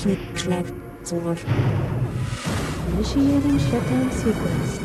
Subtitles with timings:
[0.00, 0.72] Technik schlägt
[1.04, 1.36] zurück.
[2.92, 4.80] Initiating Shutdown Sequence.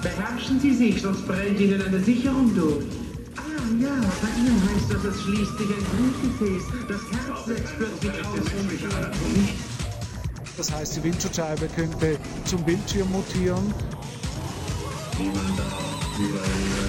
[0.00, 2.84] Beherrschen Sie sich, sonst brennt Ihnen eine Sicherung durch.
[3.36, 3.40] Ah
[3.80, 6.62] ja, bei Ihnen heißt das, es schließt sich ein Blutgefäß.
[6.88, 8.38] Das Herz setzt plötzlich aus.
[10.56, 13.74] Das heißt, die Windschutzscheibe könnte zum Bildschirm mutieren.
[15.18, 16.83] Niemand darf überleben.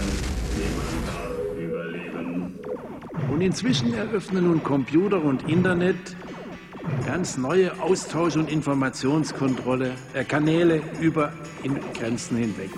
[3.35, 6.15] Und inzwischen eröffnen nun Computer und Internet
[7.05, 11.33] ganz neue Austausch- und Informationskontrolle äh, Kanäle über
[11.93, 12.69] Grenzen hinweg.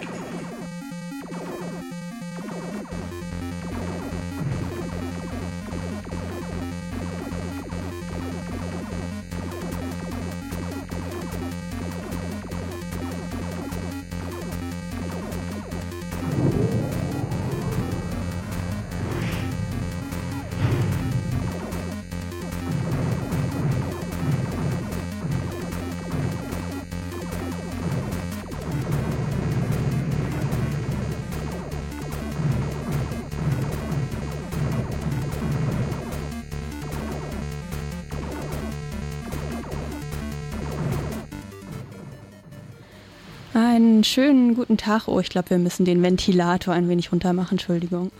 [44.07, 45.07] Schönen guten Tag.
[45.07, 47.55] Oh, ich glaube, wir müssen den Ventilator ein wenig runter machen.
[47.55, 48.11] Entschuldigung.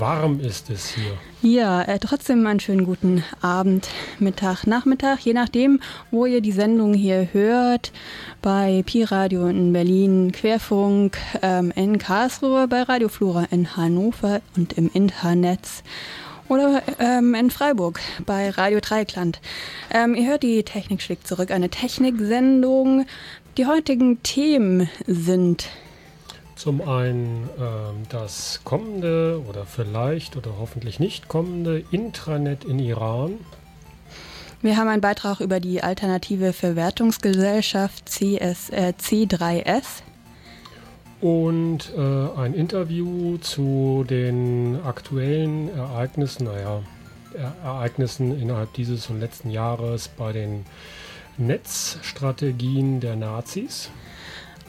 [0.00, 1.12] Warm ist es hier.
[1.42, 6.94] Ja, äh, trotzdem einen schönen guten Abend, Mittag, Nachmittag, je nachdem, wo ihr die Sendung
[6.94, 7.92] hier hört.
[8.42, 14.72] Bei Pi Radio in Berlin, Querfunk ähm, in Karlsruhe, bei Radio Flora in Hannover und
[14.72, 15.68] im Internet.
[16.48, 19.40] Oder ähm, in Freiburg bei Radio Dreikland.
[19.92, 23.06] Ähm, ihr hört die Technik schlägt zurück, eine Techniksendung.
[23.56, 25.68] Die heutigen Themen sind
[26.60, 33.38] Zum einen ähm, das kommende oder vielleicht oder hoffentlich nicht kommende Intranet in Iran.
[34.60, 40.02] Wir haben einen Beitrag über die alternative Verwertungsgesellschaft CS, äh, C3S.
[41.22, 46.82] Und äh, ein Interview zu den aktuellen Ereignissen, naja,
[47.32, 50.66] Er Ereignissen innerhalb dieses und letzten Jahres bei den
[51.38, 53.88] Netzstrategien der Nazis.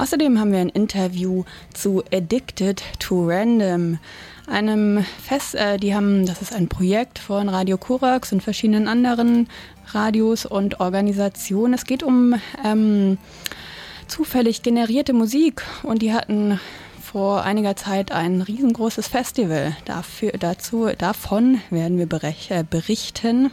[0.02, 1.44] Außerdem haben wir ein Interview
[1.76, 4.00] zu Addicted to Random,
[4.48, 9.48] einem Fest, äh, die haben, das ist ein Projekt von Radio Korax und verschiedenen anderen
[9.90, 11.76] Radios und Organisationen.
[11.76, 12.34] Es geht um
[12.66, 13.20] ähm,
[14.08, 16.60] zufällig generierte Musik und die hatten
[17.00, 19.78] vor einiger Zeit ein riesengroßes Festival.
[19.86, 23.52] Dafür, dazu, davon werden wir berech, äh, berichten.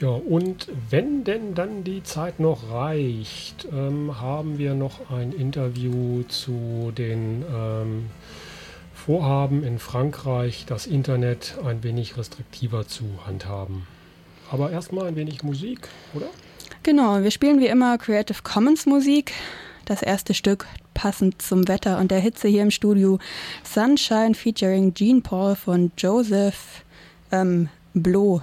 [0.00, 6.24] Ja, und wenn denn dann die Zeit noch reicht, ähm, haben wir noch ein Interview
[6.24, 8.06] zu den ähm,
[8.92, 13.86] Vorhaben in Frankreich, das Internet ein wenig restriktiver zu handhaben.
[14.50, 16.26] Aber erstmal ein wenig Musik, oder?
[16.82, 19.32] Genau, wir spielen wie immer Creative Commons Musik.
[19.84, 23.18] Das erste Stück passend zum Wetter und der Hitze hier im Studio.
[23.62, 26.84] Sunshine featuring Jean Paul von Joseph
[27.30, 28.42] ähm, Bloh.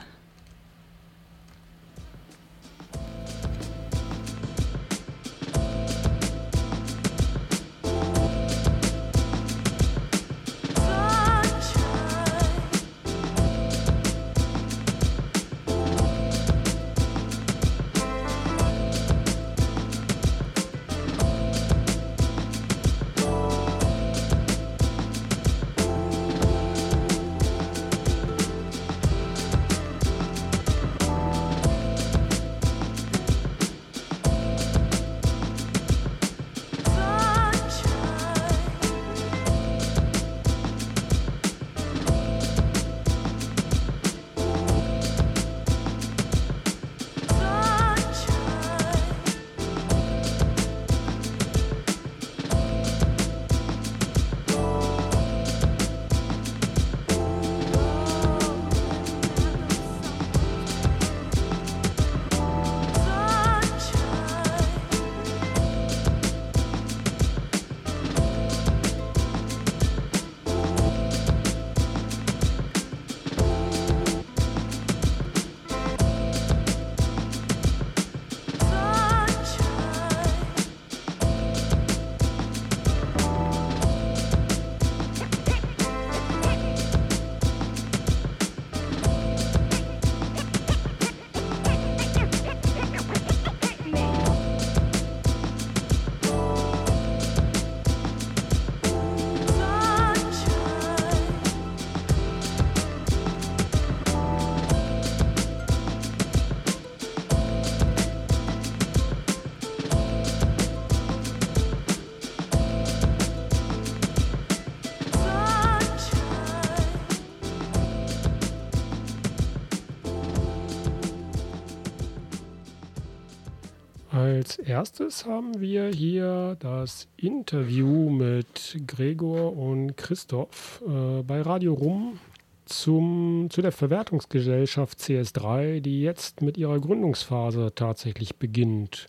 [124.52, 132.20] Als erstes haben wir hier das Interview mit Gregor und Christoph äh, bei Radio Rum
[132.66, 139.08] zum, zu der Verwertungsgesellschaft CS3, die jetzt mit ihrer Gründungsphase tatsächlich beginnt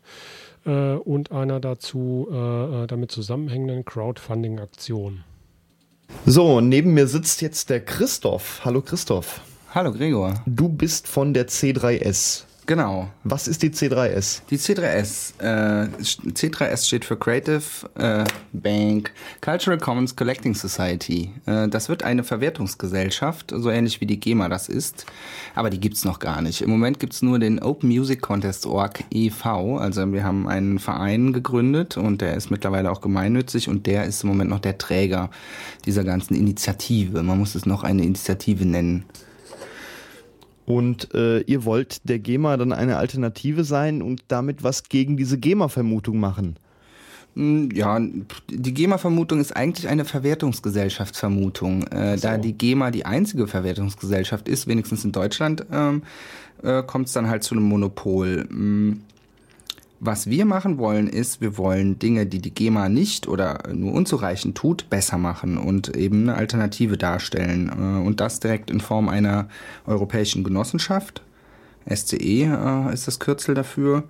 [0.65, 5.25] äh, und einer dazu äh, äh damit zusammenhängenden Crowdfunding-Aktion.
[6.25, 8.61] So, neben mir sitzt jetzt der Christoph.
[8.65, 9.41] Hallo Christoph.
[9.75, 10.35] Hallo Gregor.
[10.47, 12.45] Du bist von der C3S.
[12.65, 13.11] Genau.
[13.25, 14.43] Was ist die C3S?
[14.49, 15.41] Die C3S.
[15.41, 17.63] Äh, C3S steht für Creative
[17.97, 19.11] äh, Bank
[19.41, 21.33] Cultural Commons Collecting Society.
[21.47, 25.07] Äh, das wird eine Verwertungsgesellschaft, so ähnlich wie die GEMA das ist.
[25.57, 26.63] Aber die gibt's noch gar nicht.
[26.63, 29.79] Im Moment gibt's nur den Open Music Contest Org e.V.
[29.79, 34.23] Also wir haben einen Verein gegründet und der ist mittlerweile auch gemeinnützig und der ist
[34.23, 35.31] im Moment noch der Träger
[35.85, 37.25] dieser ganzen Initiative.
[37.25, 39.05] Man muss es noch eine Initiative nennen.
[40.65, 45.39] Und äh, ihr wollt der GEMA dann eine Alternative sein und damit was gegen diese
[45.39, 46.57] GEMA-Vermutung machen.
[47.35, 51.85] Hm, ja, die GEMA-Vermutung ist eigentlich eine Verwertungsgesellschaftsvermutung.
[51.89, 52.29] Äh, so.
[52.29, 56.03] Da die GEMA die einzige Verwertungsgesellschaft ist, wenigstens in Deutschland, ähm,
[56.63, 58.47] äh, kommt es dann halt zu einem Monopol.
[60.05, 64.59] Was wir machen wollen, ist, wir wollen Dinge, die die GEMA nicht oder nur unzureichend
[64.59, 67.69] tut, besser machen und eben eine Alternative darstellen.
[67.69, 69.47] Äh, und das direkt in Form einer
[69.87, 71.23] europäischen Genossenschaft.
[71.89, 74.03] SCE äh, ist das Kürzel dafür.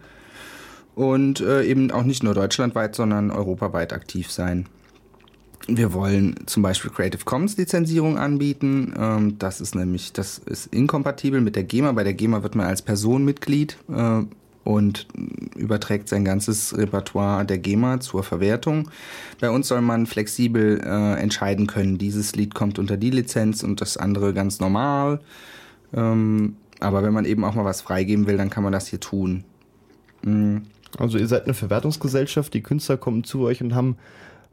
[0.95, 4.65] Und äh, eben auch nicht nur deutschlandweit, sondern europaweit aktiv sein.
[5.69, 8.95] Wir wollen zum Beispiel Creative Commons Lizenzierung anbieten.
[8.97, 11.93] Ähm, das ist nämlich, das ist inkompatibel mit der GEMA.
[11.93, 13.77] Bei der GEMA wird man als Person Mitglied
[14.65, 15.07] und
[15.57, 18.91] überträgt sein ganzes Repertoire der GEMA zur Verwertung.
[19.41, 23.81] Bei uns soll man flexibel äh, entscheiden können, dieses Lied kommt unter die Lizenz und
[23.81, 25.21] das andere ganz normal.
[25.95, 29.01] Ähm, aber wenn man eben auch mal was freigeben will, dann kann man das hier
[29.01, 29.45] tun.
[30.23, 30.63] Mhm.
[30.99, 33.97] Also ihr seid eine Verwertungsgesellschaft, die Künstler kommen zu euch und haben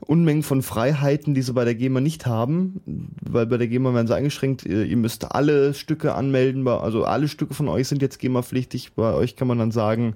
[0.01, 2.81] Unmengen von Freiheiten, die sie bei der GEMA nicht haben,
[3.21, 7.53] weil bei der GEMA werden sie eingeschränkt, ihr müsst alle Stücke anmelden, also alle Stücke
[7.53, 10.15] von euch sind jetzt GEMA-pflichtig, bei euch kann man dann sagen,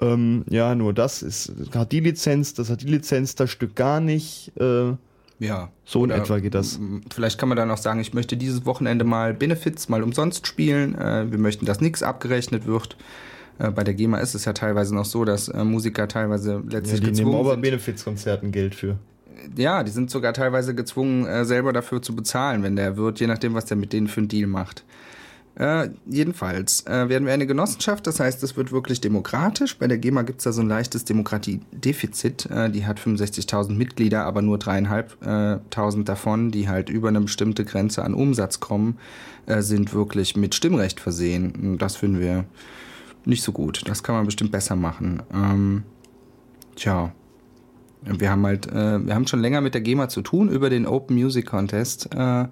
[0.00, 4.00] ähm, ja, nur das ist, hat die Lizenz, das hat die Lizenz, das Stück gar
[4.00, 4.52] nicht.
[4.58, 4.94] Äh,
[5.38, 5.70] ja.
[5.84, 6.78] So in etwa geht das.
[7.12, 10.94] Vielleicht kann man dann auch sagen, ich möchte dieses Wochenende mal Benefits mal umsonst spielen.
[10.94, 12.96] Äh, wir möchten, dass nichts abgerechnet wird.
[13.58, 17.00] Äh, bei der GEMA ist es ja teilweise noch so, dass äh, Musiker teilweise letztlich
[17.00, 18.98] ja, die nehmen aber Benefizkonzerten Geld für
[19.56, 23.26] ja, die sind sogar teilweise gezwungen, äh, selber dafür zu bezahlen, wenn der Wirt, je
[23.26, 24.84] nachdem, was der mit denen für einen Deal macht.
[25.56, 29.76] Äh, jedenfalls äh, werden wir eine Genossenschaft, das heißt, es wird wirklich demokratisch.
[29.76, 32.46] Bei der GEMA gibt es da so ein leichtes Demokratiedefizit.
[32.46, 38.04] Äh, die hat 65.000 Mitglieder, aber nur dreieinhalbtausend davon, die halt über eine bestimmte Grenze
[38.04, 38.98] an Umsatz kommen,
[39.46, 41.76] äh, sind wirklich mit Stimmrecht versehen.
[41.78, 42.44] Das finden wir
[43.24, 43.82] nicht so gut.
[43.86, 45.22] Das kann man bestimmt besser machen.
[45.34, 45.82] Ähm,
[46.76, 47.12] tja,
[48.02, 50.86] wir haben halt, äh, wir haben schon länger mit der GEMA zu tun über den
[50.86, 52.46] Open Music Contest, äh,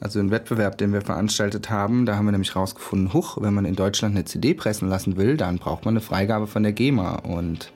[0.00, 2.06] also einen Wettbewerb, den wir veranstaltet haben.
[2.06, 5.36] Da haben wir nämlich rausgefunden, huch, wenn man in Deutschland eine CD pressen lassen will,
[5.36, 7.16] dann braucht man eine Freigabe von der GEMA.
[7.16, 7.72] Und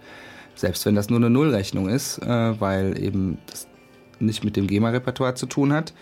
[0.54, 3.66] selbst wenn das nur eine Nullrechnung ist, äh, weil eben das
[4.20, 5.94] nicht mit dem GEMA-Repertoire zu tun hat,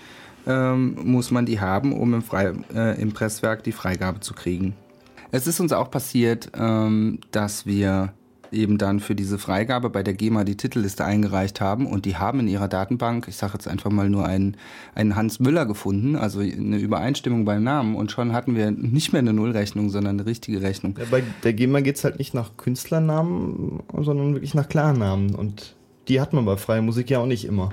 [0.46, 4.74] ähm, muss man die haben, um im, Frei, äh, im Presswerk die Freigabe zu kriegen.
[5.32, 8.12] Es ist uns auch passiert, ähm, dass wir
[8.56, 12.40] eben dann für diese Freigabe bei der GEMA die Titelliste eingereicht haben und die haben
[12.40, 14.56] in ihrer Datenbank, ich sage jetzt einfach mal nur einen,
[14.94, 19.20] einen Hans Müller gefunden, also eine Übereinstimmung beim Namen und schon hatten wir nicht mehr
[19.20, 20.94] eine Nullrechnung, sondern eine richtige Rechnung.
[20.98, 25.76] Ja, bei der GEMA geht es halt nicht nach Künstlernamen, sondern wirklich nach Klarnamen und
[26.08, 27.72] die hat man bei freier Musik ja auch nicht immer.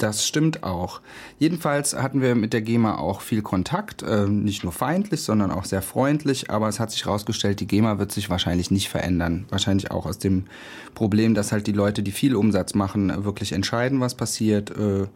[0.00, 1.02] Das stimmt auch.
[1.38, 5.66] Jedenfalls hatten wir mit der GEMA auch viel Kontakt, äh, nicht nur feindlich, sondern auch
[5.66, 9.44] sehr freundlich, aber es hat sich herausgestellt, die GEMA wird sich wahrscheinlich nicht verändern.
[9.50, 10.46] Wahrscheinlich auch aus dem
[10.94, 14.70] Problem, dass halt die Leute, die viel Umsatz machen, wirklich entscheiden, was passiert.
[14.70, 15.06] Äh,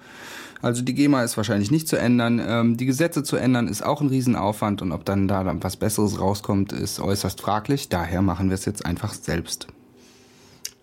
[0.61, 2.39] also die GEMA ist wahrscheinlich nicht zu ändern.
[2.47, 6.21] Ähm, die Gesetze zu ändern ist auch ein Riesenaufwand und ob dann da was Besseres
[6.21, 7.89] rauskommt, ist äußerst fraglich.
[7.89, 9.67] Daher machen wir es jetzt einfach selbst.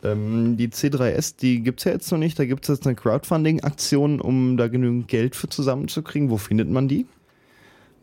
[0.04, 2.38] Ähm, die C3S, die gibt es ja jetzt noch nicht.
[2.40, 6.30] Da gibt es jetzt eine Crowdfunding-Aktion, um da genügend Geld für zusammenzukriegen.
[6.30, 7.06] Wo findet man die?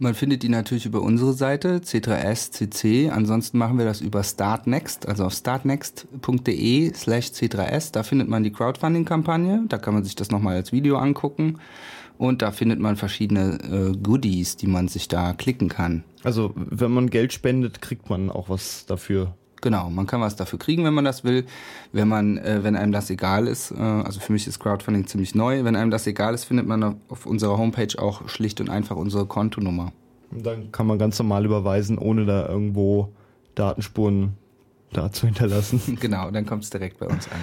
[0.01, 3.11] Man findet die natürlich über unsere Seite C3SCC.
[3.11, 7.91] Ansonsten machen wir das über Startnext, also auf startnext.de slash C3S.
[7.91, 9.65] Da findet man die Crowdfunding-Kampagne.
[9.69, 11.59] Da kann man sich das nochmal als Video angucken.
[12.17, 16.05] Und da findet man verschiedene äh, Goodies, die man sich da klicken kann.
[16.23, 19.35] Also wenn man Geld spendet, kriegt man auch was dafür.
[19.61, 21.45] Genau, man kann was dafür kriegen, wenn man das will.
[21.93, 25.35] Wenn man, äh, wenn einem das egal ist, äh, also für mich ist Crowdfunding ziemlich
[25.35, 25.65] neu.
[25.65, 29.27] Wenn einem das egal ist, findet man auf unserer Homepage auch schlicht und einfach unsere
[29.27, 29.93] Kontonummer.
[30.31, 33.13] Und dann kann man ganz normal überweisen, ohne da irgendwo
[33.55, 34.35] Datenspuren
[34.93, 35.81] dazu hinterlassen.
[36.01, 37.41] Genau, dann kommt es direkt bei uns an.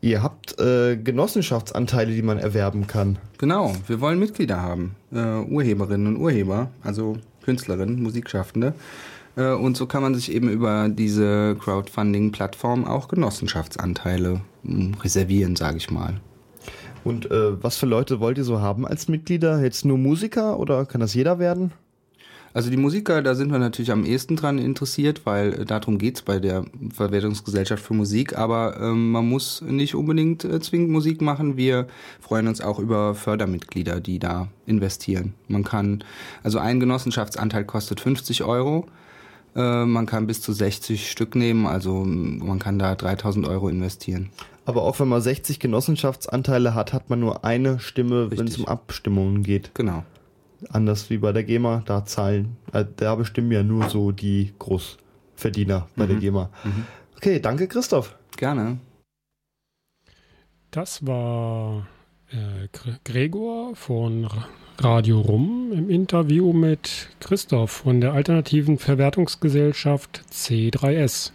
[0.00, 3.18] Ihr habt äh, Genossenschaftsanteile, die man erwerben kann.
[3.38, 8.74] Genau, wir wollen Mitglieder haben, äh, Urheberinnen und Urheber, also Künstlerinnen, Musikschaffende.
[9.38, 15.78] Äh, und so kann man sich eben über diese Crowdfunding-Plattform auch Genossenschaftsanteile mh, reservieren, sage
[15.78, 16.20] ich mal.
[17.04, 19.62] Und äh, was für Leute wollt ihr so haben als Mitglieder?
[19.62, 21.72] Jetzt nur Musiker oder kann das jeder werden?
[22.54, 26.22] Also die Musiker, da sind wir natürlich am ehesten dran interessiert, weil äh, darum geht's
[26.22, 28.36] bei der Verwertungsgesellschaft für Musik.
[28.36, 31.56] Aber ähm, man muss nicht unbedingt äh, zwingend Musik machen.
[31.56, 31.86] Wir
[32.20, 35.34] freuen uns auch über Fördermitglieder, die da investieren.
[35.46, 36.02] Man kann,
[36.42, 38.86] also ein Genossenschaftsanteil kostet 50 Euro.
[39.56, 44.30] Äh, man kann bis zu 60 Stück nehmen, also man kann da 3000 Euro investieren.
[44.66, 48.66] Aber auch wenn man 60 Genossenschaftsanteile hat, hat man nur eine Stimme, wenn es um
[48.66, 49.74] Abstimmungen geht.
[49.74, 50.04] Genau.
[50.70, 55.88] Anders wie bei der GEMA, da zahlen, äh, da bestimmen ja nur so die Großverdiener
[55.96, 56.20] bei der Mhm.
[56.20, 56.50] GEMA.
[57.16, 58.16] Okay, danke Christoph.
[58.36, 58.78] Gerne.
[60.70, 61.86] Das war
[63.04, 64.48] Gregor von Ra-
[64.80, 71.32] Radio Rum im Interview mit Christoph von der alternativen Verwertungsgesellschaft C3S.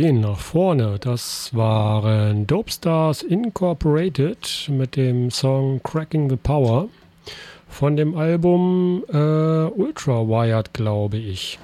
[0.00, 0.96] Gehen nach vorne.
[0.98, 6.88] Das waren Dope Stars Incorporated mit dem Song Cracking the Power
[7.68, 11.58] von dem Album äh, Ultra Wired, glaube ich.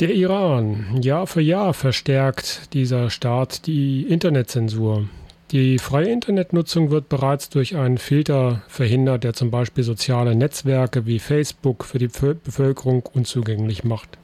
[0.00, 1.00] Der Iran.
[1.00, 5.08] Jahr für Jahr verstärkt dieser Staat die Internetzensur.
[5.50, 11.20] Die freie Internetnutzung wird bereits durch einen Filter verhindert, der zum Beispiel soziale Netzwerke wie
[11.20, 14.18] Facebook für die Bevö- Bevölkerung unzugänglich macht.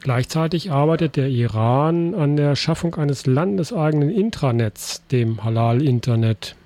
[0.00, 6.56] Gleichzeitig arbeitet der Iran an der Schaffung eines landeseigenen Intranets, dem Halal-Internet.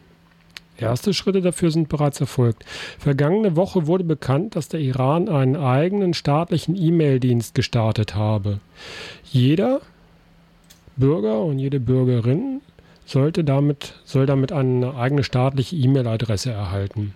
[0.77, 2.65] Erste Schritte dafür sind bereits erfolgt.
[2.99, 8.61] Vergangene Woche wurde bekannt, dass der Iran einen eigenen staatlichen E-Mail-Dienst gestartet habe.
[9.25, 9.81] Jeder
[10.97, 12.61] Bürger und jede Bürgerin
[13.05, 17.15] sollte damit, soll damit eine eigene staatliche E-Mail-Adresse erhalten.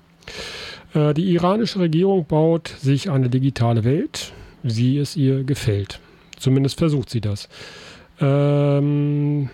[0.94, 4.32] Äh, die iranische Regierung baut sich eine digitale Welt,
[4.76, 6.00] wie es ihr gefällt.
[6.38, 7.48] Zumindest versucht sie das.
[8.20, 9.50] Ähm,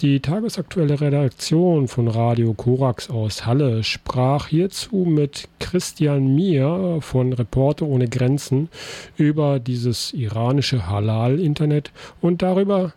[0.00, 7.86] die tagesaktuelle Redaktion von Radio Korax aus Halle sprach hierzu mit Christian Mier von Reporter
[7.86, 8.68] ohne Grenzen
[9.16, 12.92] über dieses iranische Halal-Internet und darüber,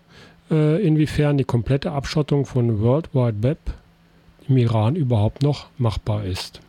[0.50, 3.60] äh, inwiefern die komplette Abschottung von World Wide Web
[4.50, 6.62] im Iran überhaupt noch machbar ist.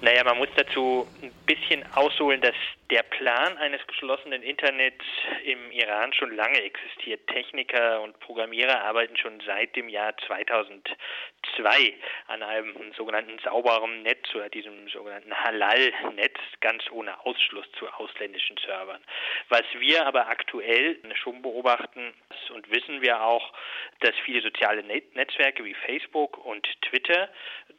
[0.00, 1.06] Naja, man muss dazu
[1.54, 2.54] bisschen ausholen, dass
[2.90, 5.04] der Plan eines geschlossenen Internets
[5.44, 7.24] im Iran schon lange existiert.
[7.28, 11.94] Techniker und Programmierer arbeiten schon seit dem Jahr 2002
[12.26, 19.02] an einem sogenannten sauberen Netz oder diesem sogenannten Halal-Netz, ganz ohne Ausschluss zu ausländischen Servern.
[19.48, 22.12] Was wir aber aktuell schon beobachten
[22.52, 23.52] und wissen wir auch,
[24.00, 27.28] dass viele soziale Netzwerke wie Facebook und Twitter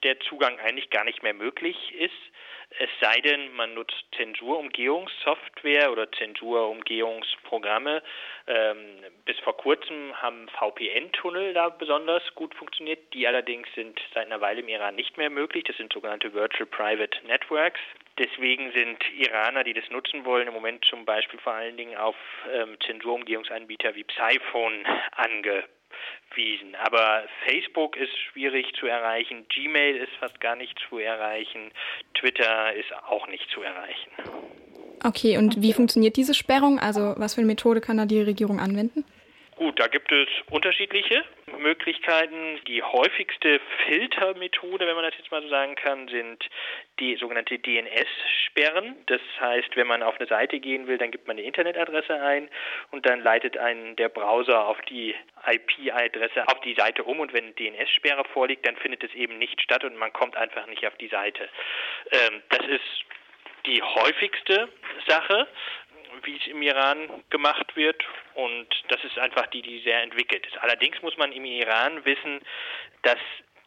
[0.03, 2.13] der Zugang eigentlich gar nicht mehr möglich ist
[2.79, 4.05] es sei denn, man nutzt
[5.07, 8.01] Zensurumgehungssoftware oder Zensurumgehungsprogramme.
[8.47, 8.77] Ähm,
[9.25, 13.13] bis vor kurzem haben VPN-Tunnel da besonders gut funktioniert.
[13.13, 15.63] Die allerdings sind seit einer Weile im Iran nicht mehr möglich.
[15.65, 17.79] Das sind sogenannte Virtual Private Networks.
[18.17, 22.15] Deswegen sind Iraner, die das nutzen wollen, im Moment zum Beispiel vor allen Dingen auf
[22.51, 24.85] ähm, Zensurumgehungsanbieter wie Psyphone
[25.15, 25.69] angewiesen
[26.35, 26.75] wiesen.
[26.75, 31.71] Aber Facebook ist schwierig zu erreichen, Gmail ist fast gar nicht zu erreichen,
[32.13, 34.11] Twitter ist auch nicht zu erreichen.
[35.03, 36.79] Okay, und wie funktioniert diese Sperrung?
[36.79, 39.03] Also was für eine Methode kann da die Regierung anwenden?
[39.61, 41.23] Gut, da gibt es unterschiedliche
[41.59, 42.59] Möglichkeiten.
[42.67, 46.43] Die häufigste Filtermethode, wenn man das jetzt mal so sagen kann, sind
[46.99, 48.95] die sogenannte DNS-Sperren.
[49.05, 52.49] Das heißt, wenn man auf eine Seite gehen will, dann gibt man eine Internetadresse ein
[52.89, 55.13] und dann leitet einen der Browser auf die
[55.45, 59.83] IP-Adresse auf die Seite um und wenn DNS-Sperre vorliegt, dann findet es eben nicht statt
[59.83, 61.47] und man kommt einfach nicht auf die Seite.
[62.11, 63.05] Ähm, das ist
[63.65, 64.69] die häufigste
[65.07, 65.47] Sache
[66.23, 68.03] wie es im Iran gemacht wird.
[68.35, 70.57] Und das ist einfach die, die sehr entwickelt ist.
[70.61, 72.41] Allerdings muss man im Iran wissen,
[73.03, 73.17] dass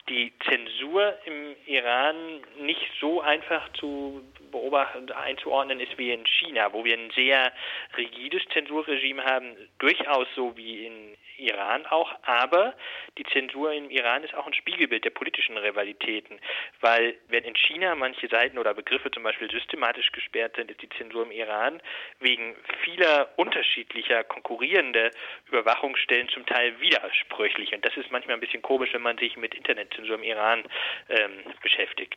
[0.09, 6.85] die Zensur im Iran nicht so einfach zu beobachten, einzuordnen ist wie in China, wo
[6.85, 7.52] wir ein sehr
[7.96, 12.75] rigides Zensurregime haben, durchaus so wie in Iran auch, aber
[13.18, 16.40] die Zensur im Iran ist auch ein Spiegelbild der politischen Rivalitäten,
[16.81, 20.88] weil wenn in China manche Seiten oder Begriffe zum Beispiel systematisch gesperrt sind, ist die
[20.90, 21.81] Zensur im Iran
[22.20, 25.11] wegen vieler unterschiedlicher konkurrierender
[25.49, 29.55] Überwachungsstellen zum Teil widersprüchlich und das ist manchmal ein bisschen komisch, wenn man sich mit
[29.55, 30.64] Internetzensur im Iran
[31.09, 32.16] ähm, beschäftigt.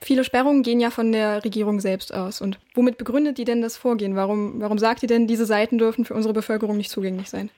[0.00, 2.40] Viele Sperrungen gehen ja von der Regierung selbst aus.
[2.40, 4.14] Und womit begründet die denn das Vorgehen?
[4.14, 7.50] Warum, warum sagt die denn, diese Seiten dürfen für unsere Bevölkerung nicht zugänglich sein?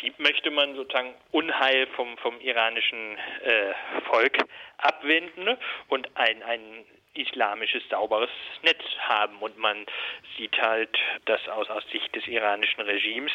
[0.00, 3.74] Prinzip möchte man sozusagen Unheil vom, vom iranischen äh,
[4.08, 4.38] Volk
[4.78, 5.58] abwenden
[5.88, 8.30] und ein, ein islamisches, sauberes
[8.62, 9.38] Netz haben.
[9.38, 9.86] Und man
[10.36, 13.32] sieht halt, dass aus, aus Sicht des iranischen Regimes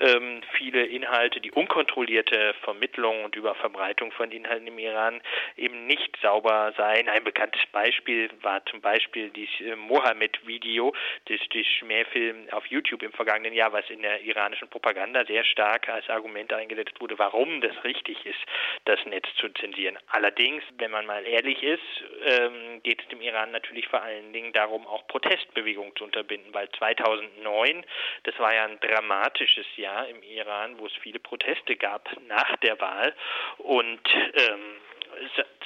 [0.00, 5.20] ähm, viele Inhalte, die unkontrollierte Vermittlung und Überverbreitung von Inhalten im Iran
[5.56, 7.08] eben nicht sauber seien.
[7.08, 10.94] Ein bekanntes Beispiel war zum Beispiel dieses äh, Mohammed-Video,
[11.26, 15.88] das, das Schmähfilm auf YouTube im vergangenen Jahr, was in der iranischen Propaganda sehr stark
[15.88, 18.40] als Argument eingesetzt wurde, warum das richtig ist,
[18.84, 19.98] das Netz zu zensieren.
[20.08, 21.80] Allerdings, wenn man mal ehrlich ist,
[22.26, 26.68] ähm, geht es dem Iran natürlich vor allen Dingen darum, auch Protestbewegungen zu unterbinden, weil
[26.70, 27.84] 2009,
[28.24, 32.80] das war ja ein dramatisches Jahr im Iran, wo es viele Proteste gab nach der
[32.80, 33.14] Wahl.
[33.58, 34.00] Und
[34.34, 34.76] ähm,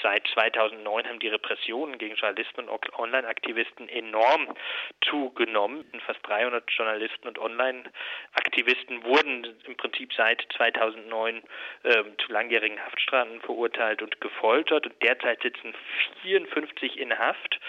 [0.03, 4.55] seit 2009 haben die Repressionen gegen Journalisten und Online-Aktivisten enorm
[5.01, 5.85] zugenommen.
[6.07, 11.43] Fast 300 Journalisten und Online-Aktivisten wurden im Prinzip seit 2009
[11.85, 14.87] ähm, zu langjährigen Haftstrafen verurteilt und gefoltert.
[14.87, 15.75] Und derzeit sitzen
[16.23, 17.61] 54 in Haft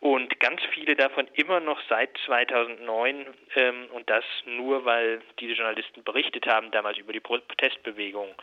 [0.00, 6.02] und ganz viele davon immer noch seit 2009 ähm, und das nur, weil diese Journalisten
[6.02, 8.34] berichtet haben damals über die Protestbewegung.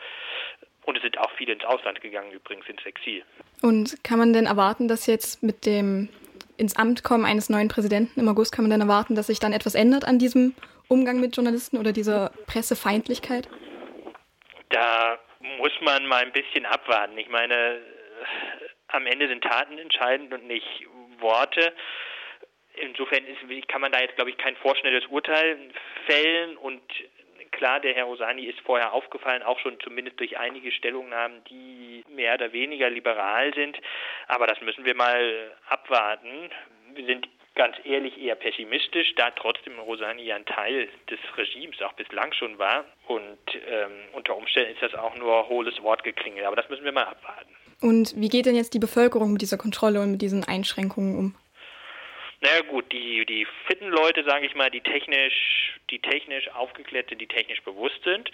[0.90, 3.22] Und es sind auch viele ins Ausland gegangen, übrigens ins Exil.
[3.62, 6.08] Und kann man denn erwarten, dass jetzt mit dem
[6.56, 9.52] ins Amt kommen eines neuen Präsidenten im August, kann man denn erwarten, dass sich dann
[9.52, 10.52] etwas ändert an diesem
[10.88, 13.48] Umgang mit Journalisten oder dieser Pressefeindlichkeit?
[14.70, 15.20] Da
[15.58, 17.16] muss man mal ein bisschen abwarten.
[17.18, 17.78] Ich meine,
[18.88, 20.88] am Ende sind Taten entscheidend und nicht
[21.20, 21.72] Worte.
[22.74, 25.56] Insofern ist, kann man da jetzt, glaube ich, kein vorschnelles Urteil
[26.06, 26.82] fällen und
[27.52, 32.34] klar, der Herr Rosani ist vorher aufgefallen, auch schon zumindest durch einige Stellungnahmen, die mehr
[32.34, 33.78] oder weniger liberal sind.
[34.28, 36.50] Aber das müssen wir mal abwarten.
[36.94, 41.92] Wir sind ganz ehrlich eher pessimistisch, da trotzdem Rosani ja ein Teil des Regimes auch
[41.94, 42.84] bislang schon war.
[43.06, 46.44] Und ähm, unter Umständen ist das auch nur hohles Wortgeklingel.
[46.44, 47.54] Aber das müssen wir mal abwarten.
[47.80, 51.34] Und wie geht denn jetzt die Bevölkerung mit dieser Kontrolle und mit diesen Einschränkungen um?
[52.40, 57.26] Naja gut, die, die fitten Leute, sage ich mal, die technisch, die technisch aufgeklärte, die
[57.26, 58.30] technisch bewusst sind,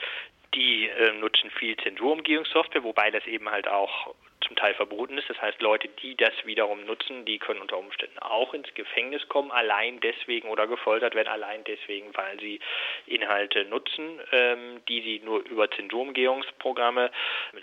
[0.55, 4.15] die äh, nutzen viel Zensurumgehungssoftware, wobei das eben halt auch
[4.47, 5.29] zum Teil verboten ist.
[5.29, 9.51] Das heißt, Leute, die das wiederum nutzen, die können unter Umständen auch ins Gefängnis kommen,
[9.51, 12.61] allein deswegen oder gefoltert werden, allein deswegen, weil sie
[13.07, 17.11] Inhalte nutzen, ähm, die sie nur über Zensurumgehungsprogramme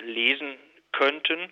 [0.01, 0.57] lesen
[0.91, 1.51] könnten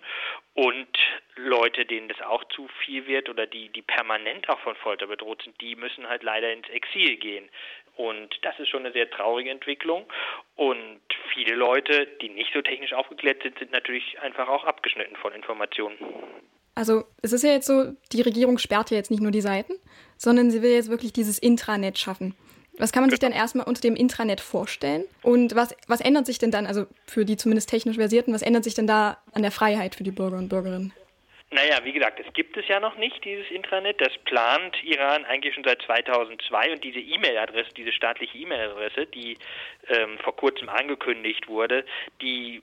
[0.54, 0.98] und
[1.36, 5.42] Leute, denen das auch zu viel wird oder die, die permanent auch von Folter bedroht
[5.42, 7.48] sind, die müssen halt leider ins Exil gehen.
[7.96, 10.06] Und das ist schon eine sehr traurige Entwicklung.
[10.56, 11.00] Und
[11.32, 15.96] viele Leute, die nicht so technisch aufgeklärt sind, sind natürlich einfach auch abgeschnitten von Informationen.
[16.74, 19.74] Also es ist ja jetzt so, die Regierung sperrt ja jetzt nicht nur die Seiten,
[20.16, 22.34] sondern sie will jetzt wirklich dieses Intranet schaffen.
[22.78, 25.04] Was kann man sich denn erstmal unter dem Intranet vorstellen?
[25.22, 28.64] Und was, was ändert sich denn dann, also für die zumindest technisch Versierten, was ändert
[28.64, 30.92] sich denn da an der Freiheit für die Bürger und Bürgerinnen?
[31.52, 34.00] Naja, wie gesagt, es gibt es ja noch nicht, dieses Intranet.
[34.00, 39.36] Das plant Iran eigentlich schon seit 2002 und diese E-Mail-Adresse, diese staatliche E-Mail-Adresse, die
[39.88, 41.84] ähm, vor kurzem angekündigt wurde,
[42.22, 42.62] die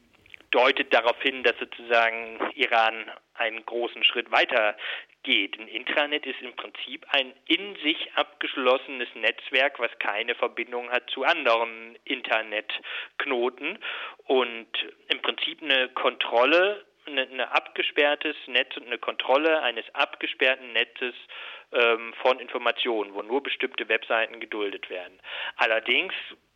[0.51, 4.75] deutet darauf hin, dass sozusagen Iran einen großen Schritt weiter
[5.23, 5.59] geht.
[5.59, 11.23] Ein Intranet ist im Prinzip ein in sich abgeschlossenes Netzwerk, was keine Verbindung hat zu
[11.23, 13.79] anderen Internetknoten
[14.25, 14.67] und
[15.09, 21.15] im Prinzip eine Kontrolle, eine abgesperrtes Netz und eine Kontrolle eines abgesperrten Netzes
[21.73, 25.19] ähm, von Informationen, wo nur bestimmte Webseiten geduldet werden.
[25.57, 26.13] Allerdings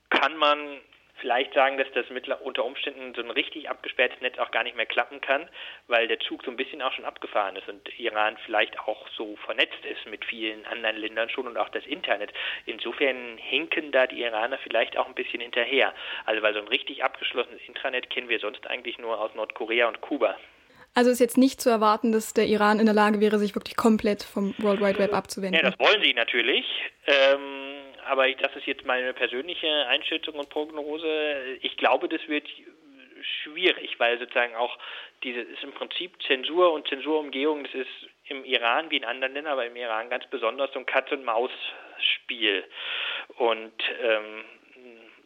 [0.09, 0.79] kann man
[1.23, 4.75] vielleicht sagen, dass das mit, unter Umständen so ein richtig abgesperrtes Netz auch gar nicht
[4.75, 5.47] mehr klappen kann,
[5.87, 9.37] weil der Zug so ein bisschen auch schon abgefahren ist und Iran vielleicht auch so
[9.45, 12.33] vernetzt ist mit vielen anderen Ländern schon und auch das Internet.
[12.65, 15.93] Insofern hinken da die Iraner vielleicht auch ein bisschen hinterher.
[16.25, 20.01] Also weil so ein richtig abgeschlossenes Intranet kennen wir sonst eigentlich nur aus Nordkorea und
[20.01, 20.35] Kuba.
[20.93, 23.77] Also ist jetzt nicht zu erwarten, dass der Iran in der Lage wäre, sich wirklich
[23.77, 25.63] komplett vom World Wide Web abzuwenden.
[25.63, 26.65] Ja, das wollen sie natürlich.
[27.07, 27.72] Ähm,
[28.05, 31.57] aber das ist jetzt meine persönliche Einschätzung und Prognose.
[31.61, 32.47] Ich glaube, das wird
[33.43, 34.77] schwierig, weil sozusagen auch
[35.23, 39.53] diese ist im Prinzip Zensur und Zensurumgehung, das ist im Iran wie in anderen Ländern,
[39.53, 42.63] aber im Iran ganz besonders so ein Katz-und-Maus-Spiel.
[43.37, 44.43] Und ähm,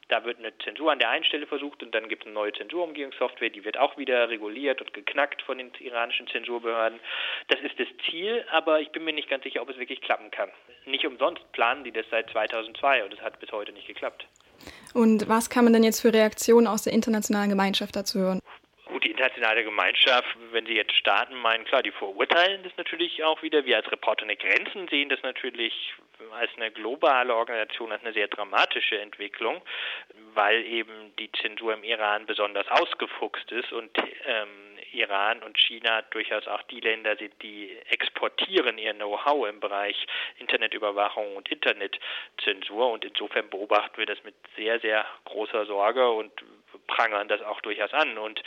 [0.09, 2.53] da wird eine Zensur an der einen Stelle versucht und dann gibt es eine neue
[2.53, 6.99] Zensurumgehungssoftware, die wird auch wieder reguliert und geknackt von den iranischen Zensurbehörden.
[7.49, 10.31] Das ist das Ziel, aber ich bin mir nicht ganz sicher, ob es wirklich klappen
[10.31, 10.49] kann.
[10.85, 14.27] Nicht umsonst planen die das seit 2002 und es hat bis heute nicht geklappt.
[14.93, 18.39] Und was kann man denn jetzt für Reaktionen aus der internationalen Gemeinschaft dazu hören?
[18.87, 23.41] Gut, die internationale Gemeinschaft, wenn sie jetzt Staaten meinen, klar, die verurteilen das natürlich auch
[23.41, 23.65] wieder.
[23.65, 25.93] Wir als Reporter ohne Grenzen sehen das natürlich
[26.31, 29.61] als eine globale Organisation als eine sehr dramatische Entwicklung,
[30.33, 33.91] weil eben die Zensur im Iran besonders ausgefuchst ist und
[34.25, 39.95] ähm, Iran und China durchaus auch die Länder sind, die exportieren ihr Know-how im Bereich
[40.39, 46.31] Internetüberwachung und Internetzensur und insofern beobachten wir das mit sehr, sehr großer Sorge und
[46.87, 48.41] prangern das auch durchaus an und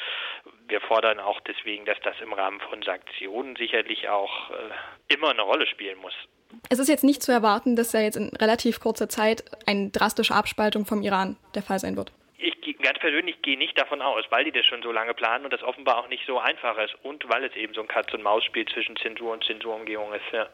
[0.66, 5.42] wir fordern auch deswegen, dass das im Rahmen von Sanktionen sicherlich auch äh, immer eine
[5.42, 6.14] Rolle spielen muss.
[6.68, 10.34] Es ist jetzt nicht zu erwarten, dass ja jetzt in relativ kurzer Zeit eine drastische
[10.34, 12.12] Abspaltung vom Iran der Fall sein wird.
[12.42, 15.52] Ich ganz persönlich gehe nicht davon aus, weil die das schon so lange planen und
[15.52, 18.96] das offenbar auch nicht so einfach ist und weil es eben so ein Katz-und-Maus-Spiel zwischen
[18.96, 20.32] Zensur und Zensurumgehung ist.
[20.32, 20.48] Ja.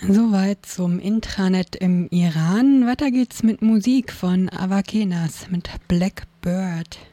[0.00, 2.86] Soweit zum Intranet im Iran.
[2.86, 7.11] Weiter geht's mit Musik von Avakenas mit Blackbird.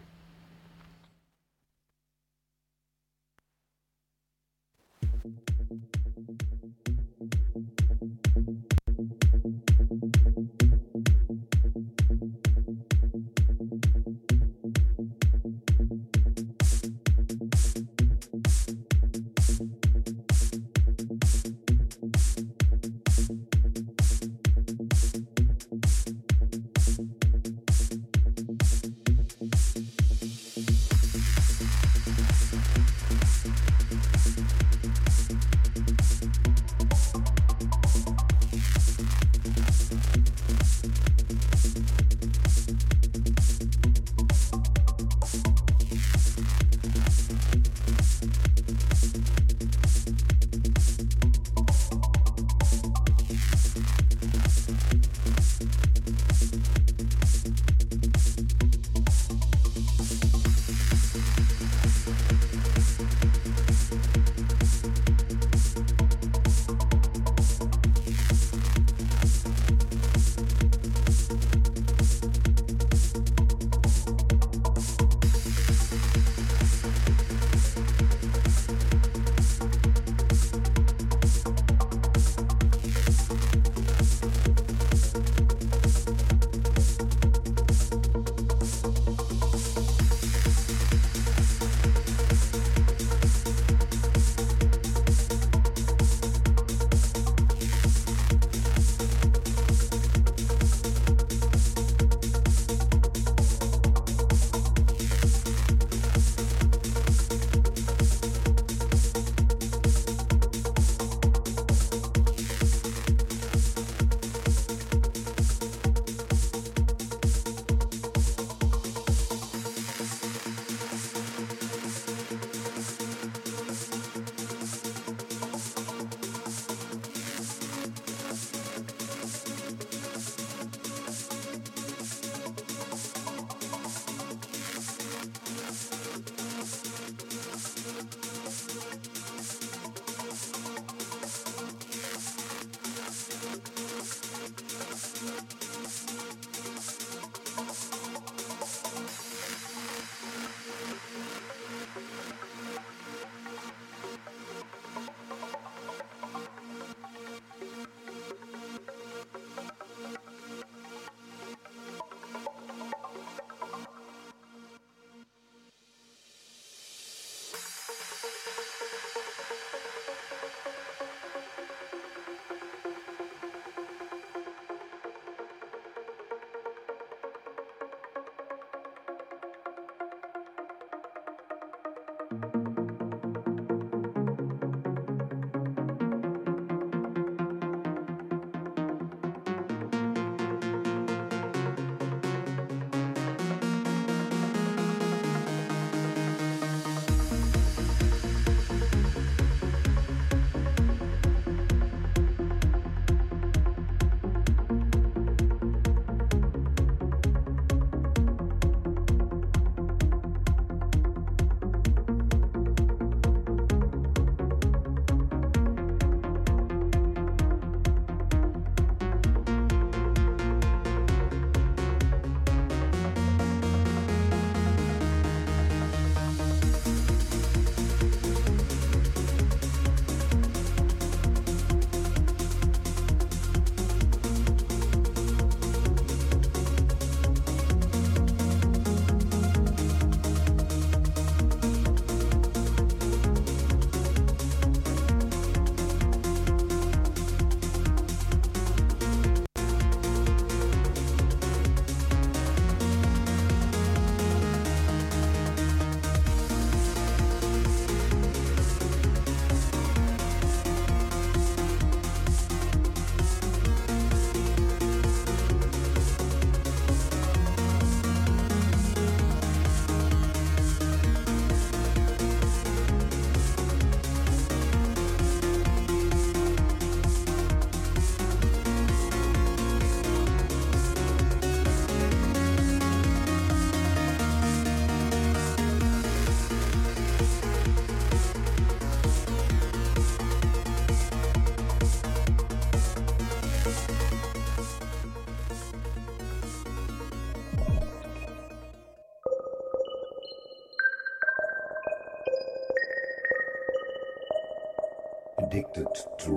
[182.42, 182.69] Addicted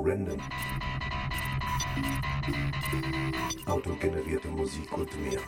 [0.05, 0.41] Random.
[3.67, 5.41] Autogenerierte Musik und mehr.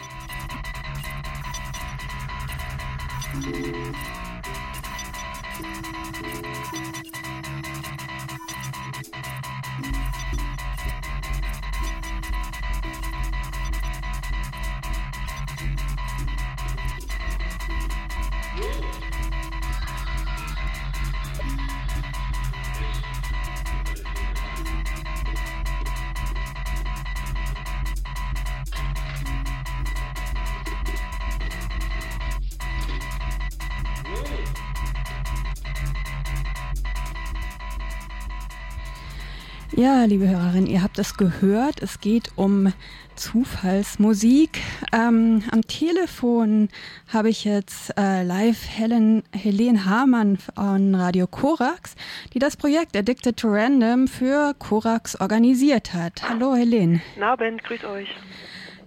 [39.77, 41.83] Ja, liebe Hörerinnen, ihr habt es gehört.
[41.83, 42.73] Es geht um
[43.17, 44.61] Zufallsmusik.
[44.93, 46.69] Ähm, am Telefon
[47.13, 51.97] habe ich jetzt äh, live Helen, Helene Hamann von Radio Korax,
[52.33, 56.23] die das Projekt Addicted to Random für Korax organisiert hat.
[56.29, 57.01] Hallo Helene.
[57.19, 58.15] Na, Abend, grüß euch.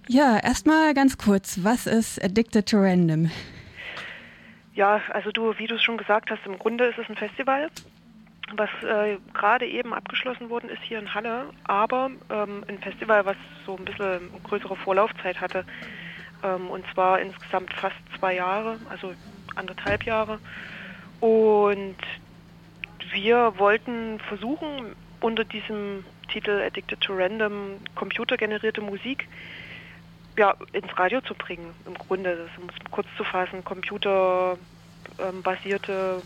[0.07, 3.29] Ja, erstmal ganz kurz, was ist Addicted to Random?
[4.73, 7.69] Ja, also du, wie du es schon gesagt hast, im Grunde ist es ein Festival,
[8.53, 13.35] was äh, gerade eben abgeschlossen worden ist hier in Halle, aber ähm, ein Festival, was
[13.65, 15.65] so ein bisschen größere Vorlaufzeit hatte.
[16.43, 19.13] Ähm, und zwar insgesamt fast zwei Jahre, also
[19.55, 20.39] anderthalb Jahre.
[21.19, 21.97] Und
[23.11, 29.27] wir wollten versuchen, unter diesem Titel Addicted to Random computergenerierte Musik
[30.37, 36.21] ja, ins Radio zu bringen, im Grunde, um es kurz zu fassen, computerbasierte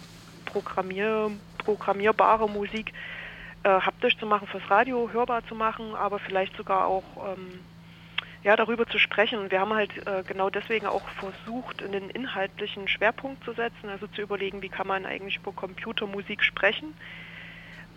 [0.52, 2.94] Programmier, programmierbare Musik
[3.64, 7.60] äh, haptisch zu machen, fürs Radio hörbar zu machen, aber vielleicht sogar auch ähm,
[8.44, 9.40] ja, darüber zu sprechen.
[9.40, 14.08] Und wir haben halt äh, genau deswegen auch versucht, einen inhaltlichen Schwerpunkt zu setzen, also
[14.08, 16.94] zu überlegen, wie kann man eigentlich über Computermusik sprechen.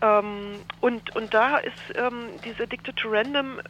[0.03, 3.61] Ähm, und, und da ist ähm, diese Addicted to Random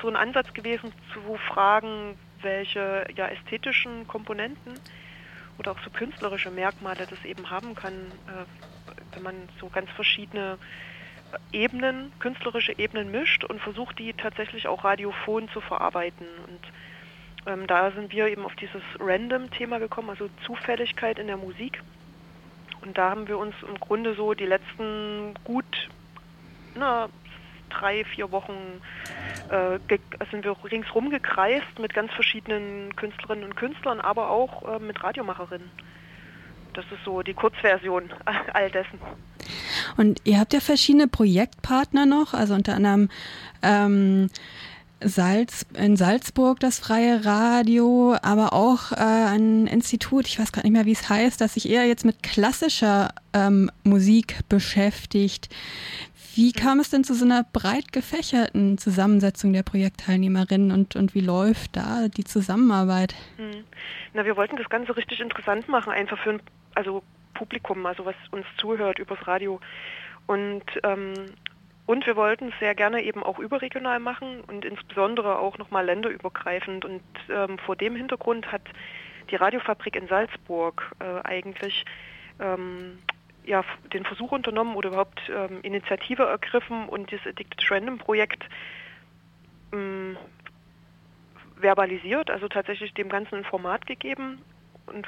[0.00, 4.74] so ein Ansatz gewesen, zu fragen, welche ja, ästhetischen Komponenten
[5.58, 10.58] oder auch so künstlerische Merkmale das eben haben kann, äh, wenn man so ganz verschiedene
[11.52, 16.26] Ebenen, künstlerische Ebenen mischt und versucht, die tatsächlich auch radiophon zu verarbeiten.
[16.46, 21.82] Und ähm, da sind wir eben auf dieses Random-Thema gekommen, also Zufälligkeit in der Musik.
[22.82, 25.88] Und da haben wir uns im Grunde so die letzten gut
[26.74, 27.08] na,
[27.78, 28.80] drei, vier Wochen
[29.50, 29.78] äh,
[30.30, 35.70] sind wir ringsrum gekreist mit ganz verschiedenen Künstlerinnen und Künstlern, aber auch äh, mit Radiomacherinnen.
[36.74, 38.10] Das ist so die Kurzversion
[38.52, 38.98] all dessen.
[39.96, 43.08] Und ihr habt ja verschiedene Projektpartner noch, also unter anderem
[43.62, 44.28] ähm,
[45.00, 50.72] Salz, in Salzburg das freie Radio, aber auch äh, ein Institut, ich weiß gerade nicht
[50.72, 55.50] mehr, wie es heißt, das sich eher jetzt mit klassischer ähm, Musik beschäftigt.
[56.34, 61.20] Wie kam es denn zu so einer breit gefächerten Zusammensetzung der Projektteilnehmerinnen und, und wie
[61.20, 63.14] läuft da die Zusammenarbeit?
[63.36, 63.64] Hm.
[64.14, 66.42] Na, wir wollten das Ganze richtig interessant machen, einfach für ein
[66.74, 67.02] also
[67.34, 69.60] Publikum, also was uns zuhört übers Radio.
[70.26, 71.14] Und ähm,
[71.86, 76.84] und wir wollten es sehr gerne eben auch überregional machen und insbesondere auch nochmal länderübergreifend.
[76.84, 78.62] Und ähm, vor dem Hintergrund hat
[79.30, 81.84] die Radiofabrik in Salzburg äh, eigentlich
[82.40, 82.98] ähm,
[83.44, 88.44] ja, den Versuch unternommen oder überhaupt ähm, Initiative ergriffen und das Addicted Random Projekt
[89.72, 90.16] ähm,
[91.56, 94.40] verbalisiert, also tatsächlich dem Ganzen ein Format gegeben
[94.86, 95.06] und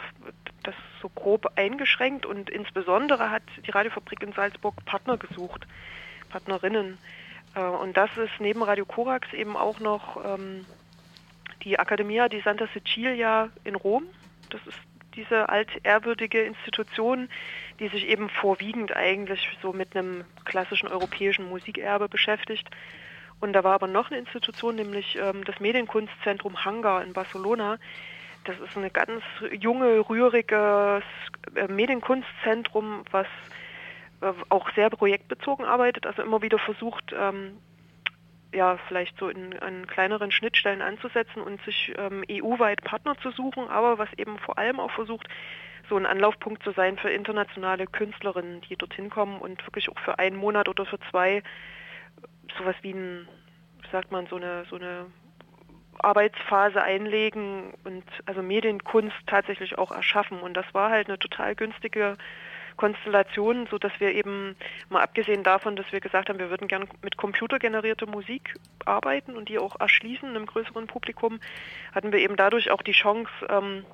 [0.62, 5.66] das so grob eingeschränkt und insbesondere hat die Radiofabrik in Salzburg Partner gesucht.
[6.28, 6.98] Partnerinnen.
[7.54, 10.64] Äh, und das ist neben Radio Korax eben auch noch ähm,
[11.62, 14.04] die Accademia di Santa Cecilia in Rom.
[14.50, 14.78] Das ist
[15.16, 17.28] diese altehrwürdige Institution,
[17.80, 22.68] die sich eben vorwiegend eigentlich so mit einem klassischen europäischen Musikerbe beschäftigt.
[23.40, 27.78] Und da war aber noch eine Institution, nämlich ähm, das Medienkunstzentrum Hangar in Barcelona.
[28.44, 29.22] Das ist ein ganz
[29.58, 31.02] junge, rühriges
[31.54, 33.26] äh, Medienkunstzentrum, was
[34.20, 37.58] äh, auch sehr projektbezogen arbeitet, also immer wieder versucht, ähm,
[38.56, 43.68] ja, vielleicht so in, an kleineren Schnittstellen anzusetzen und sich ähm, EU-weit Partner zu suchen,
[43.68, 45.28] aber was eben vor allem auch versucht,
[45.90, 50.18] so ein Anlaufpunkt zu sein für internationale Künstlerinnen, die dorthin kommen und wirklich auch für
[50.18, 51.42] einen Monat oder für zwei
[52.58, 53.28] sowas wie ein,
[53.92, 55.06] sagt man, so eine, so eine
[55.98, 60.40] Arbeitsphase einlegen und also Medienkunst tatsächlich auch erschaffen.
[60.40, 62.16] Und das war halt eine total günstige
[62.76, 64.56] Konstellationen, so dass wir eben
[64.88, 68.54] mal abgesehen davon, dass wir gesagt haben, wir würden gerne mit computergenerierter Musik
[68.84, 71.40] arbeiten und die auch erschließen einem größeren Publikum,
[71.94, 73.84] hatten wir eben dadurch auch die Chance, ähm,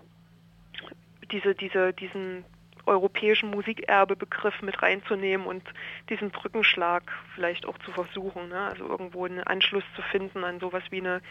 [1.30, 2.45] diese, diese, diesen
[2.87, 5.62] europäischen Musikerbebegriff mit reinzunehmen und
[6.09, 7.05] diesen Brückenschlag
[7.35, 8.68] vielleicht auch zu versuchen, ne?
[8.68, 11.22] also irgendwo einen Anschluss zu finden an sowas wie eine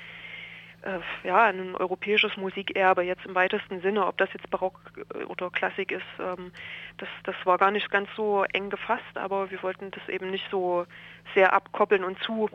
[0.84, 4.79] äh, ja, ein europäisches Musikerbe jetzt im weitesten Sinne, ob das jetzt Barock
[5.13, 6.51] äh, oder Klassik ist, ähm,
[6.97, 10.49] das, das war gar nicht ganz so eng gefasst, aber wir wollten das eben nicht
[10.49, 10.86] so
[11.34, 12.49] sehr abkoppeln und zu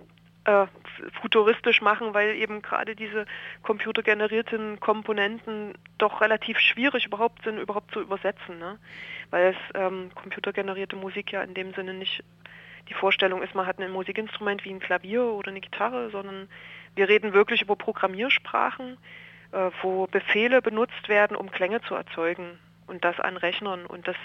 [0.44, 0.66] äh,
[1.20, 3.26] futuristisch machen, weil eben gerade diese
[3.62, 8.78] computergenerierten Komponenten doch relativ schwierig überhaupt sind, überhaupt zu übersetzen, ne?
[9.30, 12.22] weil es ähm, computergenerierte Musik ja in dem Sinne nicht
[12.88, 16.48] die Vorstellung ist, man hat ein Musikinstrument wie ein Klavier oder eine Gitarre, sondern
[16.96, 18.96] wir reden wirklich über Programmiersprachen,
[19.52, 23.86] äh, wo Befehle benutzt werden, um Klänge zu erzeugen und das an Rechnern.
[23.86, 24.16] Und das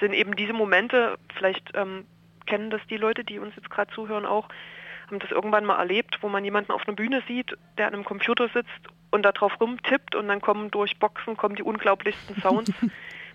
[0.00, 2.06] sind eben diese Momente, vielleicht ähm,
[2.46, 4.48] kennen das die Leute, die uns jetzt gerade zuhören, auch,
[5.06, 8.04] haben das irgendwann mal erlebt, wo man jemanden auf einer Bühne sieht, der an einem
[8.04, 12.72] Computer sitzt und da drauf rumtippt und dann kommen durch Boxen kommen die unglaublichsten Sounds.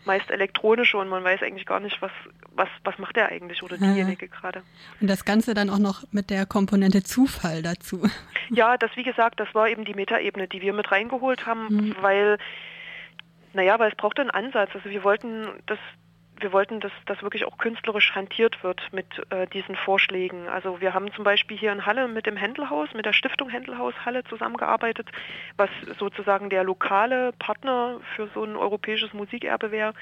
[0.06, 2.12] meist elektronische und man weiß eigentlich gar nicht, was,
[2.51, 4.32] was, was macht er eigentlich oder diejenige ja.
[4.32, 4.64] gerade.
[4.99, 8.01] Und das Ganze dann auch noch mit der Komponente Zufall dazu.
[8.49, 11.95] Ja, das wie gesagt, das war eben die Metaebene, die wir mit reingeholt haben, mhm.
[12.01, 12.38] weil,
[13.54, 14.70] naja, weil es brauchte einen Ansatz.
[14.74, 15.80] Also wir wollten das
[16.40, 20.48] wir wollten, dass das wirklich auch künstlerisch hantiert wird mit äh, diesen Vorschlägen.
[20.48, 23.94] Also wir haben zum Beispiel hier in Halle mit dem Händelhaus, mit der Stiftung Händelhaus
[24.06, 25.10] Halle zusammengearbeitet,
[25.58, 25.70] was
[26.00, 29.94] sozusagen der lokale Partner für so ein europäisches Musikerbe wäre.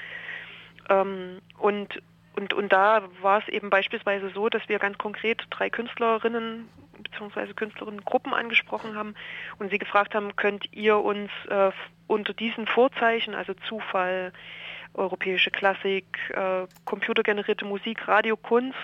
[0.88, 2.02] Ähm, und
[2.34, 6.68] und, und da war es eben beispielsweise so, dass wir ganz konkret drei Künstlerinnen
[7.02, 7.52] bzw.
[7.54, 9.14] Künstlerinnengruppen angesprochen haben
[9.58, 11.70] und sie gefragt haben, könnt ihr uns äh,
[12.06, 14.32] unter diesen Vorzeichen, also Zufall,
[14.94, 18.76] europäische Klassik, äh, computergenerierte Musik, Radiokunst.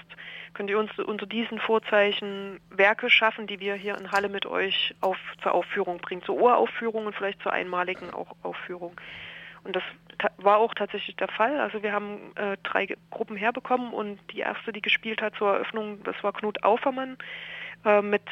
[0.55, 4.95] Könnt ihr uns unter diesen Vorzeichen Werke schaffen, die wir hier in Halle mit euch
[5.01, 8.99] auf, zur Aufführung bringen, zur Uraufführung und vielleicht zur einmaligen auch Aufführung.
[9.69, 9.83] Und das
[10.39, 11.61] war auch tatsächlich der Fall.
[11.61, 16.03] Also wir haben äh, drei Gruppen herbekommen und die erste, die gespielt hat zur Eröffnung,
[16.05, 17.19] das war Knut Aufermann
[17.85, 18.23] äh, mit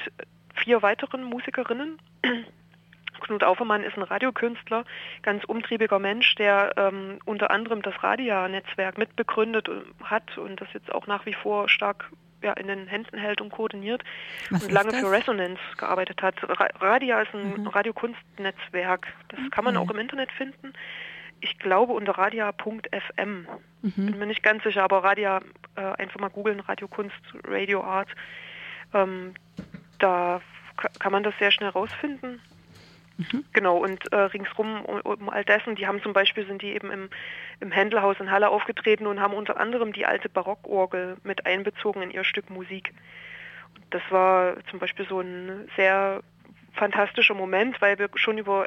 [0.55, 1.99] vier weiteren Musikerinnen.
[3.20, 4.87] Knut Aufermann ist ein Radiokünstler,
[5.20, 9.68] ganz umtriebiger Mensch, der ähm, unter anderem das Radia-Netzwerk mitbegründet
[10.05, 12.11] hat und das jetzt auch nach wie vor stark
[12.43, 14.03] ja, in den Händen hält und koordiniert
[14.49, 15.01] Was und lange das?
[15.01, 16.37] für Resonance gearbeitet hat.
[16.49, 17.66] Ra Radia ist ein mhm.
[17.66, 19.07] Radiokunstnetzwerk.
[19.28, 19.51] Das okay.
[19.51, 20.72] kann man auch im Internet finden.
[21.41, 23.47] Ich glaube unter radia.fm.
[23.82, 23.93] Mhm.
[23.95, 25.41] Bin mir nicht ganz sicher, aber Radia,
[25.76, 28.09] äh, einfach mal googeln, Radiokunst, Radio Art.
[28.95, 29.34] Ähm,
[29.99, 30.41] da
[30.99, 32.41] kann man das sehr schnell rausfinden.
[33.18, 33.45] Mhm.
[33.53, 36.91] Genau, und äh, ringsrum um, um, all dessen, die haben zum Beispiel, sind die eben
[36.91, 37.09] im,
[37.61, 42.11] im Händelhaus in Halle aufgetreten und haben unter anderem die alte Barockorgel mit einbezogen in
[42.11, 42.93] ihr Stück Musik.
[43.91, 46.22] Das war zum Beispiel so ein sehr
[46.74, 48.66] fantastischer Moment, weil wir schon über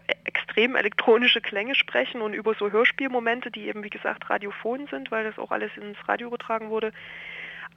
[0.50, 5.24] extrem elektronische Klänge sprechen und über so Hörspielmomente, die eben wie gesagt radiophon sind, weil
[5.24, 6.92] das auch alles ins Radio übertragen wurde,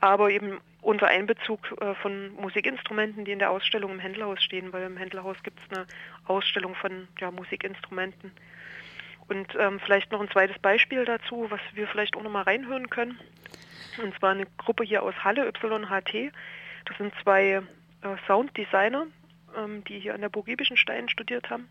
[0.01, 4.85] aber eben unter Einbezug äh, von Musikinstrumenten, die in der Ausstellung im Händlerhaus stehen, weil
[4.85, 5.87] im Händlerhaus gibt es eine
[6.27, 8.33] Ausstellung von ja, Musikinstrumenten.
[9.29, 12.91] Und ähm, vielleicht noch ein zweites Beispiel dazu, was wir vielleicht auch noch mal reinhören
[12.91, 13.19] können.
[14.03, 16.33] Und zwar eine Gruppe hier aus Halle, YHT.
[16.87, 17.63] Das sind zwei
[18.03, 19.07] äh, Sounddesigner,
[19.57, 21.69] ähm, die hier an der Burg Stein studiert haben.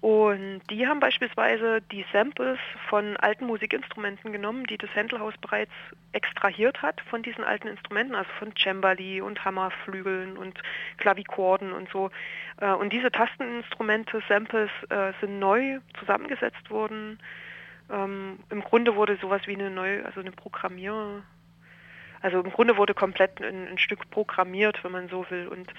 [0.00, 5.72] Und die haben beispielsweise die Samples von alten Musikinstrumenten genommen, die das Händelhaus bereits
[6.12, 10.60] extrahiert hat von diesen alten Instrumenten, also von Cembali und Hammerflügeln und
[10.98, 12.10] Klavikorden und so.
[12.60, 17.18] Äh, Und diese Tasteninstrumente, Samples, äh, sind neu zusammengesetzt worden.
[17.90, 21.22] Ähm, Im Grunde wurde sowas wie eine neue, also eine Programmier,
[22.22, 25.48] also im Grunde wurde komplett ein, ein Stück programmiert, wenn man so will.
[25.48, 25.70] Und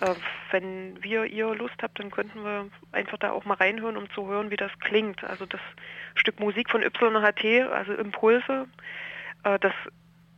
[0.00, 0.14] äh,
[0.50, 4.26] wenn wir ihr Lust habt, dann könnten wir einfach da auch mal reinhören, um zu
[4.26, 5.22] hören, wie das klingt.
[5.24, 5.60] Also das
[6.14, 8.66] Stück Musik von YHT, also Impulse,
[9.44, 9.72] äh, das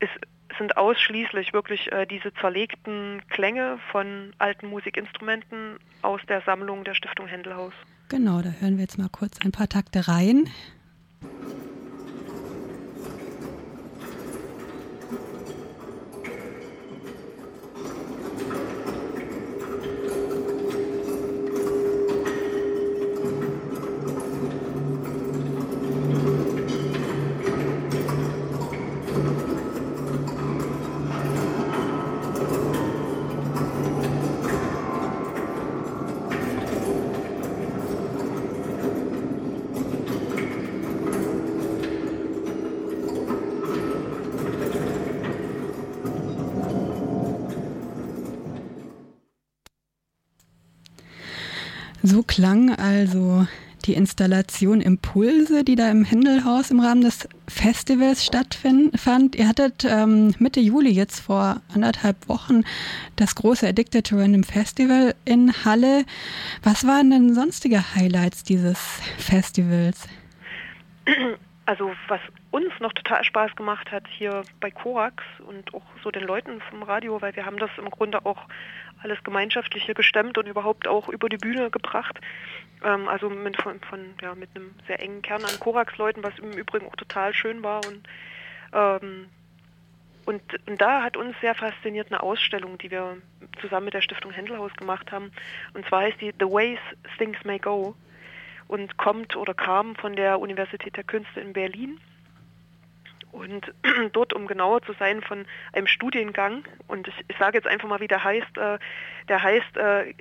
[0.00, 0.12] ist,
[0.58, 7.26] sind ausschließlich wirklich äh, diese zerlegten Klänge von alten Musikinstrumenten aus der Sammlung der Stiftung
[7.26, 7.72] Händelhaus.
[8.08, 10.48] Genau, da hören wir jetzt mal kurz ein paar Takte rein.
[52.06, 53.46] So klang also
[53.86, 59.34] die Installation Impulse, die da im Händelhaus im Rahmen des Festivals stattfand.
[59.34, 62.64] Ihr hattet ähm, Mitte Juli jetzt vor anderthalb Wochen
[63.16, 66.04] das große Addicted to Random Festival in Halle.
[66.62, 68.78] Was waren denn sonstige Highlights dieses
[69.16, 70.06] Festivals?
[71.66, 76.24] Also was uns noch total Spaß gemacht hat hier bei Korax und auch so den
[76.24, 78.46] Leuten vom Radio, weil wir haben das im Grunde auch
[79.02, 82.20] alles gemeinschaftlich hier gestemmt und überhaupt auch über die Bühne gebracht.
[82.82, 86.52] Ähm, also mit, von, von, ja, mit einem sehr engen Kern an Korax-Leuten, was im
[86.52, 87.80] Übrigen auch total schön war.
[87.86, 88.08] Und,
[88.72, 89.28] ähm,
[90.26, 93.16] und, und da hat uns sehr fasziniert eine Ausstellung, die wir
[93.60, 95.32] zusammen mit der Stiftung Händelhaus gemacht haben.
[95.72, 96.80] Und zwar heißt die The Ways
[97.18, 97.94] Things May Go
[98.68, 102.00] und kommt oder kam von der Universität der Künste in Berlin.
[103.32, 103.72] Und
[104.12, 108.00] dort, um genauer zu sein, von einem Studiengang, und ich, ich sage jetzt einfach mal,
[108.00, 108.78] wie der heißt, äh,
[109.28, 110.14] der heißt äh,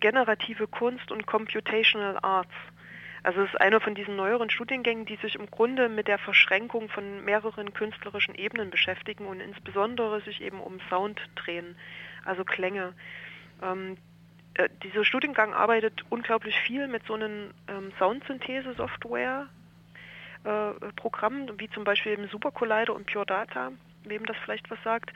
[0.00, 2.52] Generative Kunst und Computational Arts.
[3.22, 6.88] Also es ist einer von diesen neueren Studiengängen, die sich im Grunde mit der Verschränkung
[6.88, 11.76] von mehreren künstlerischen Ebenen beschäftigen und insbesondere sich eben um Sound drehen,
[12.24, 12.94] also Klänge.
[13.62, 13.96] Ähm,
[14.58, 19.48] äh, dieser Studiengang arbeitet unglaublich viel mit so einem ähm, Soundsynthese-Software,
[20.44, 20.48] äh,
[21.58, 23.70] wie zum Beispiel eben Super Collider und Pure Data,
[24.04, 25.12] wem das vielleicht was sagt.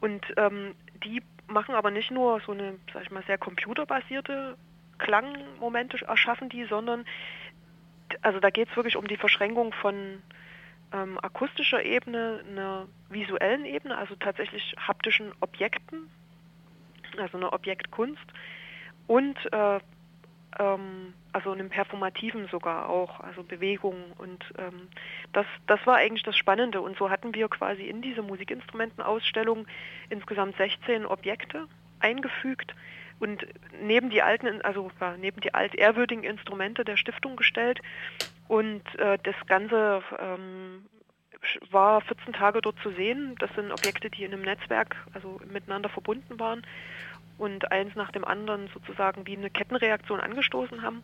[0.00, 0.74] Und ähm,
[1.04, 4.56] die machen aber nicht nur so eine, sag ich mal, sehr computerbasierte
[4.98, 7.04] Klangmomente erschaffen die, sondern
[8.20, 10.22] also da geht es wirklich um die Verschränkung von
[10.92, 16.10] ähm, akustischer Ebene, einer visuellen Ebene, also tatsächlich haptischen Objekten,
[17.16, 18.26] also eine Objektkunst
[19.06, 19.80] und äh,
[20.58, 24.88] ähm, also einem performativen sogar auch, also Bewegung und ähm,
[25.32, 26.80] das, das war eigentlich das Spannende.
[26.80, 29.66] Und so hatten wir quasi in diese Musikinstrumentenausstellung
[30.10, 31.68] insgesamt 16 Objekte
[32.00, 32.74] eingefügt
[33.18, 33.46] und
[33.80, 37.80] neben die alten, also ja, neben die altehrwürdigen Instrumente der Stiftung gestellt.
[38.48, 40.84] Und äh, das Ganze ähm,
[41.70, 43.36] war 14 Tage dort zu sehen.
[43.38, 46.62] Das sind Objekte, die in einem Netzwerk also miteinander verbunden waren
[47.42, 51.02] und eins nach dem anderen sozusagen wie eine Kettenreaktion angestoßen haben.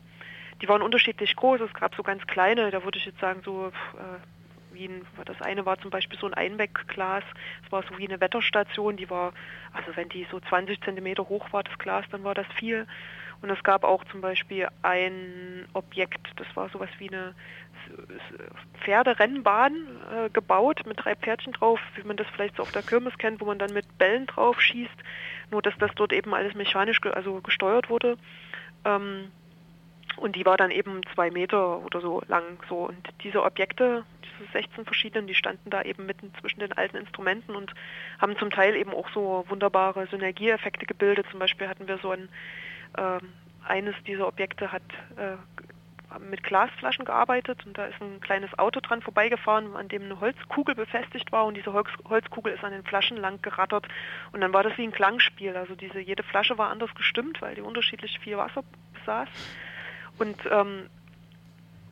[0.63, 1.61] Die waren unterschiedlich groß.
[1.63, 5.43] Es gab so ganz kleine, da würde ich jetzt sagen, so äh, wie ein, das
[5.43, 7.25] eine war zum Beispiel so ein Einwegglas.
[7.67, 9.33] Es war so wie eine Wetterstation, die war,
[9.73, 12.87] also wenn die so 20 Zentimeter hoch war, das Glas, dann war das viel.
[13.43, 17.35] Und es gab auch zum Beispiel ein Objekt, das war sowas wie eine
[18.85, 19.75] Pferderennbahn
[20.13, 23.41] äh, gebaut mit drei Pferdchen drauf, wie man das vielleicht so auf der Kirmes kennt,
[23.41, 24.97] wo man dann mit Bällen drauf schießt.
[25.51, 28.17] Nur dass das dort eben alles mechanisch ge also gesteuert wurde.
[28.85, 29.31] Ähm,
[30.17, 32.43] und die war dann eben zwei Meter oder so lang.
[32.69, 32.89] So.
[32.89, 37.55] Und diese Objekte, diese 16 verschiedenen, die standen da eben mitten zwischen den alten Instrumenten
[37.55, 37.73] und
[38.21, 41.27] haben zum Teil eben auch so wunderbare Synergieeffekte gebildet.
[41.31, 42.29] Zum Beispiel hatten wir so ein
[42.97, 43.33] ähm,
[43.69, 44.83] eines dieser Objekte hat
[45.17, 45.37] äh,
[46.19, 50.75] mit Glasflaschen gearbeitet und da ist ein kleines Auto dran vorbeigefahren, an dem eine Holzkugel
[50.75, 53.87] befestigt war und diese Holz Holzkugel ist an den Flaschen lang gerattert
[54.33, 55.57] und dann war das wie ein Klangspiel.
[55.57, 59.29] Also diese jede Flasche war anders gestimmt, weil die unterschiedlich viel Wasser besaß
[60.19, 60.89] und ähm,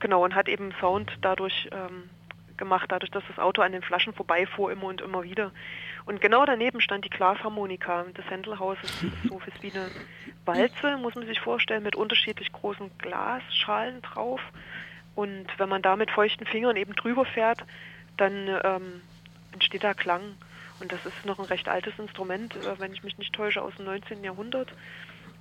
[0.00, 2.08] genau und hat eben Sound dadurch ähm,
[2.56, 5.52] gemacht, dadurch, dass das Auto an den Flaschen vorbeifuhr immer und immer wieder.
[6.06, 9.04] Und genau daneben stand die Glasharmonika des Händelhauses.
[9.28, 9.90] So wie eine
[10.46, 14.40] Walze, muss man sich vorstellen, mit unterschiedlich großen Glasschalen drauf.
[15.14, 17.64] Und wenn man da mit feuchten Fingern eben drüber fährt,
[18.16, 19.00] dann ähm,
[19.52, 20.22] entsteht da Klang.
[20.78, 23.74] Und das ist noch ein recht altes Instrument, äh, wenn ich mich nicht täusche, aus
[23.76, 24.22] dem 19.
[24.22, 24.72] Jahrhundert.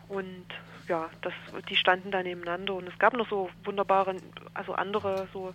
[0.07, 0.45] Und
[0.87, 1.33] ja, das,
[1.69, 2.75] die standen da nebeneinander.
[2.75, 4.15] Und es gab noch so wunderbare,
[4.53, 5.53] also andere so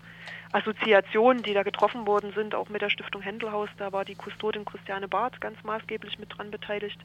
[0.52, 3.68] Assoziationen, die da getroffen worden sind, auch mit der Stiftung Händelhaus.
[3.78, 7.00] Da war die Kustodin Christiane Barth ganz maßgeblich mit dran beteiligt.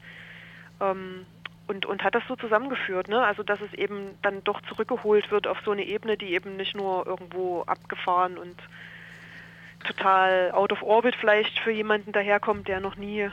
[0.80, 1.24] Ähm,
[1.66, 3.24] und, und hat das so zusammengeführt, ne?
[3.24, 6.76] Also dass es eben dann doch zurückgeholt wird auf so eine Ebene, die eben nicht
[6.76, 8.56] nur irgendwo abgefahren und
[9.84, 13.30] total out of orbit vielleicht für jemanden daherkommt, der noch nie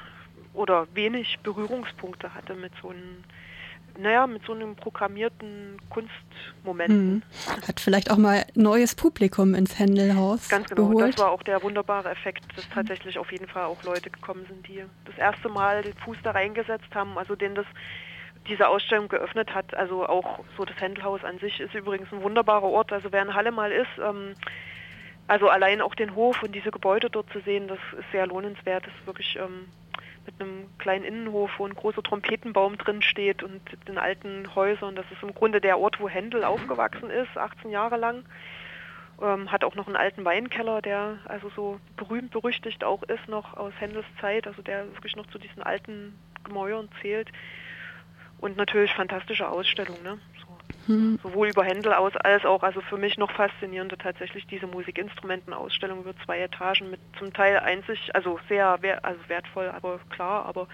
[0.53, 3.23] oder wenig Berührungspunkte hatte mit so einem
[3.97, 7.23] naja, mit so einem programmierten Kunstmomenten.
[7.45, 7.67] Hm.
[7.67, 11.13] Hat vielleicht auch mal neues Publikum ins Händelhaus Ganz genau, geholt.
[11.13, 14.67] das war auch der wunderbare Effekt, dass tatsächlich auf jeden Fall auch Leute gekommen sind,
[14.67, 17.67] die das erste Mal den Fuß da reingesetzt haben, also denen das
[18.47, 19.73] diese Ausstellung geöffnet hat.
[19.73, 22.91] Also auch so das Händelhaus an sich ist übrigens ein wunderbarer Ort.
[22.91, 24.35] Also wer in Halle mal ist, ähm,
[25.27, 28.85] also allein auch den Hof und diese Gebäude dort zu sehen, das ist sehr lohnenswert.
[28.85, 29.67] Das ist wirklich ähm,
[30.25, 34.95] mit einem kleinen Innenhof, wo ein großer Trompetenbaum drin steht und den alten Häusern.
[34.95, 38.25] Das ist im Grunde der Ort, wo Händel aufgewachsen ist, 18 Jahre lang.
[39.21, 43.55] Ähm, hat auch noch einen alten Weinkeller, der also so berühmt berüchtigt auch ist noch
[43.55, 47.29] aus Händels Zeit, also der wirklich noch zu diesen alten Gemäuern zählt.
[48.43, 50.19] Und natürlich fantastische Ausstellung, ne?
[50.87, 51.17] Hm.
[51.23, 56.13] sowohl über Händel aus als auch, also für mich noch faszinierender tatsächlich diese Musikinstrumentenausstellung über
[56.25, 60.67] zwei Etagen mit zum Teil einzig, also sehr wer, also wertvoll, aber klar, aber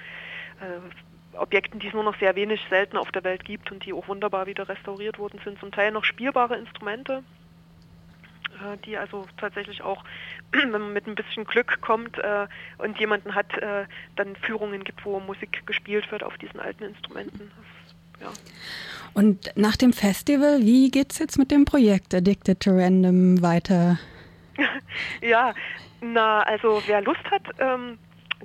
[0.62, 3.94] äh, Objekten, die es nur noch sehr wenig selten auf der Welt gibt und die
[3.94, 7.24] auch wunderbar wieder restauriert worden sind, zum Teil noch spielbare Instrumente,
[8.86, 10.04] die also tatsächlich auch,
[10.52, 12.48] wenn man mit ein bisschen Glück kommt äh,
[12.78, 13.86] und jemanden hat, äh,
[14.16, 17.52] dann Führungen gibt, wo Musik gespielt wird auf diesen alten Instrumenten.
[18.22, 18.32] Ja.
[19.14, 23.98] Und nach dem Festival, wie geht's jetzt mit dem Projekt Addicted to Random weiter?
[25.22, 25.54] ja,
[26.02, 27.98] na, also wer Lust hat, ähm,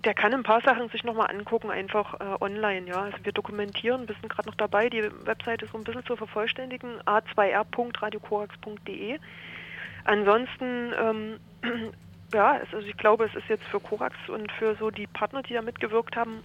[0.04, 3.02] der kann ein paar Sachen sich nochmal angucken, einfach äh, online, ja.
[3.02, 7.00] Also wir dokumentieren, wir sind gerade noch dabei, die Webseite so ein bisschen zu vervollständigen,
[7.02, 9.20] a2r.radiokorax.de.
[10.04, 11.40] Ansonsten, ähm,
[12.32, 15.42] ja, es, also ich glaube, es ist jetzt für Korax und für so die Partner,
[15.42, 16.42] die da mitgewirkt haben,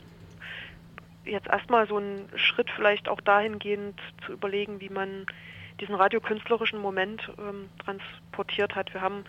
[1.25, 5.25] jetzt erstmal so ein Schritt vielleicht auch dahingehend zu überlegen, wie man
[5.79, 8.93] diesen radiokünstlerischen Moment ähm, transportiert hat.
[8.93, 9.23] Wir haben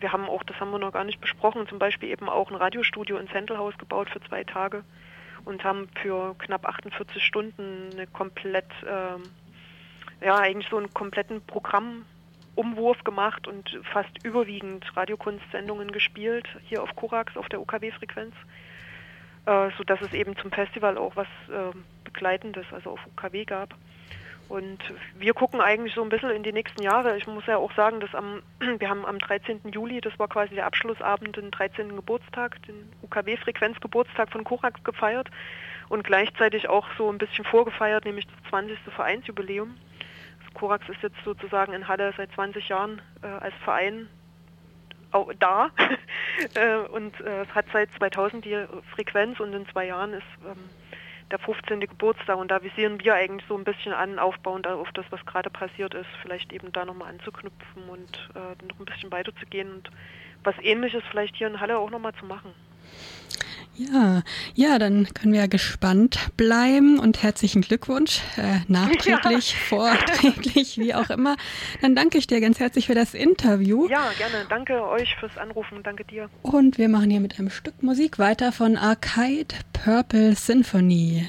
[0.00, 2.56] wir haben auch, das haben wir noch gar nicht besprochen, zum Beispiel eben auch ein
[2.56, 4.84] Radiostudio ins Händelhaus gebaut für zwei Tage
[5.44, 9.22] und haben für knapp 48 Stunden eine komplett, ähm,
[10.20, 11.40] ja, eigentlich so einen kompletten
[12.56, 18.34] Programmumwurf gemacht und fast überwiegend Radiokunstsendungen gespielt, hier auf Korax, auf der UKW-Frequenz,
[19.46, 23.74] äh, sodass es eben zum Festival auch was äh, Begleitendes, also auf UKW gab.
[24.48, 24.78] Und
[25.18, 27.16] wir gucken eigentlich so ein bisschen in die nächsten Jahre.
[27.16, 28.42] Ich muss ja auch sagen, dass am,
[28.78, 29.60] wir haben am 13.
[29.72, 31.94] Juli, das war quasi der Abschlussabend, den 13.
[31.94, 35.28] Geburtstag, den UKW-Frequenzgeburtstag von Korax gefeiert
[35.88, 38.78] und gleichzeitig auch so ein bisschen vorgefeiert, nämlich das 20.
[38.94, 39.76] Vereinsjubiläum.
[40.56, 44.08] Korax ist jetzt sozusagen in Halle seit 20 Jahren äh, als Verein
[45.38, 45.70] da
[46.54, 50.68] äh, und äh, hat seit 2000 die Frequenz und in zwei Jahren ist ähm,
[51.30, 51.80] der 15.
[51.80, 55.50] Geburtstag und da visieren wir eigentlich so ein bisschen an, aufbauend auf das, was gerade
[55.50, 59.90] passiert ist, vielleicht eben da nochmal anzuknüpfen und äh, noch ein bisschen weiterzugehen und
[60.44, 62.54] was ähnliches vielleicht hier in Halle auch nochmal zu machen.
[63.78, 64.22] Ja,
[64.54, 69.76] ja, dann können wir ja gespannt bleiben und herzlichen Glückwunsch, äh, nachträglich, Ja.
[69.96, 71.36] vorträglich, wie auch immer.
[71.82, 74.46] Dann danke ich dir ganz herzlich für das Interview Ja, gerne.
[74.48, 75.82] Danke euch fürs Anrufen.
[75.82, 76.30] Danke dir.
[76.42, 81.26] und wir machen hier mit einem Stück Musik weiter von Arcade Purple Symphony.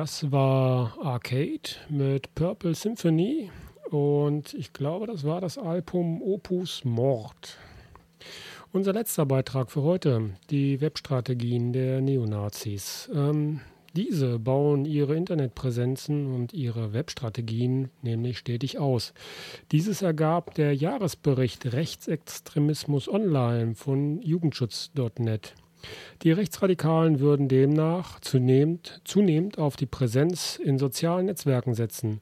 [0.00, 3.50] Das war Arcade mit Purple Symphony
[3.90, 7.58] und ich glaube, das war das Album Opus Mord.
[8.72, 13.10] Unser letzter Beitrag für heute, die Webstrategien der Neonazis.
[13.14, 13.60] Ähm,
[13.94, 19.12] diese bauen ihre Internetpräsenzen und ihre Webstrategien nämlich stetig aus.
[19.70, 25.52] Dieses ergab der Jahresbericht Rechtsextremismus Online von Jugendschutz.net.
[26.22, 32.20] Die Rechtsradikalen würden demnach zunehmend, zunehmend auf die Präsenz in sozialen Netzwerken setzen.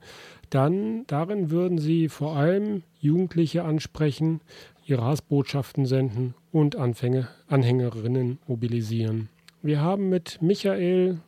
[0.50, 4.40] Dann darin würden sie vor allem Jugendliche ansprechen,
[4.86, 9.28] ihre Hassbotschaften senden und Anfänge, Anhängerinnen mobilisieren.
[9.62, 11.18] Wir haben mit Michael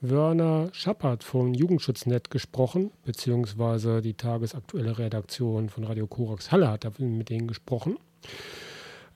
[0.00, 7.30] Wörner Schappert von Jugendschutznet gesprochen, beziehungsweise die tagesaktuelle Redaktion von Radio Korax Halle hat mit
[7.30, 7.96] denen gesprochen.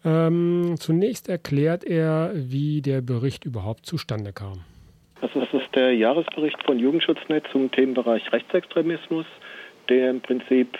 [0.04, 4.60] Ähm, zunächst erklärt er, wie der Bericht überhaupt zustande kam.
[5.20, 9.26] Das ist, das ist der Jahresbericht von Jugendschutznet zum Themenbereich Rechtsextremismus,
[9.90, 10.78] der im Prinzip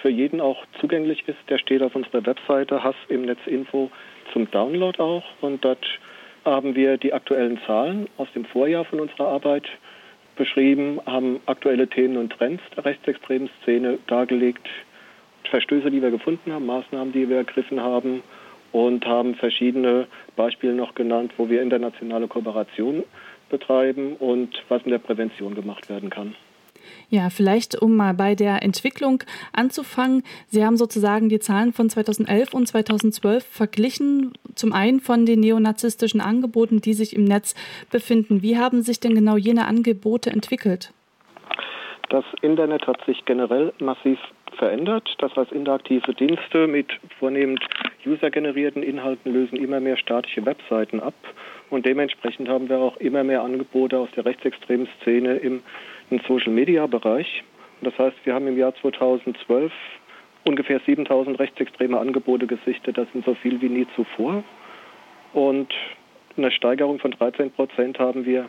[0.00, 1.38] für jeden auch zugänglich ist.
[1.50, 3.90] Der steht auf unserer Webseite Hass im Netz Info
[4.32, 5.84] zum Download auch und dort
[6.44, 9.66] haben wir die aktuellen Zahlen aus dem Vorjahr von unserer Arbeit
[10.36, 14.66] beschrieben, haben aktuelle Themen und Trends der rechtsextremen Szene dargelegt,
[15.50, 18.22] Verstöße, die wir gefunden haben, Maßnahmen, die wir ergriffen haben
[18.76, 20.06] und haben verschiedene
[20.36, 23.04] Beispiele noch genannt, wo wir internationale Kooperation
[23.48, 26.34] betreiben und was in der Prävention gemacht werden kann.
[27.08, 29.22] Ja, vielleicht um mal bei der Entwicklung
[29.54, 30.24] anzufangen.
[30.48, 36.20] Sie haben sozusagen die Zahlen von 2011 und 2012 verglichen, zum einen von den neonazistischen
[36.20, 37.54] Angeboten, die sich im Netz
[37.90, 38.42] befinden.
[38.42, 40.92] Wie haben sich denn genau jene Angebote entwickelt?
[42.10, 44.18] Das Internet hat sich generell massiv
[44.56, 45.14] verändert.
[45.18, 46.88] Das heißt, interaktive Dienste mit
[47.18, 47.60] vornehmend
[48.04, 51.14] usergenerierten Inhalten lösen immer mehr statische Webseiten ab.
[51.70, 55.62] Und dementsprechend haben wir auch immer mehr Angebote aus der rechtsextremen Szene im,
[56.10, 57.42] im Social-Media-Bereich.
[57.82, 59.72] Das heißt, wir haben im Jahr 2012
[60.44, 62.96] ungefähr 7000 rechtsextreme Angebote gesichtet.
[62.96, 64.44] Das sind so viel wie nie zuvor.
[65.32, 65.74] Und
[66.36, 68.48] eine Steigerung von 13 Prozent haben wir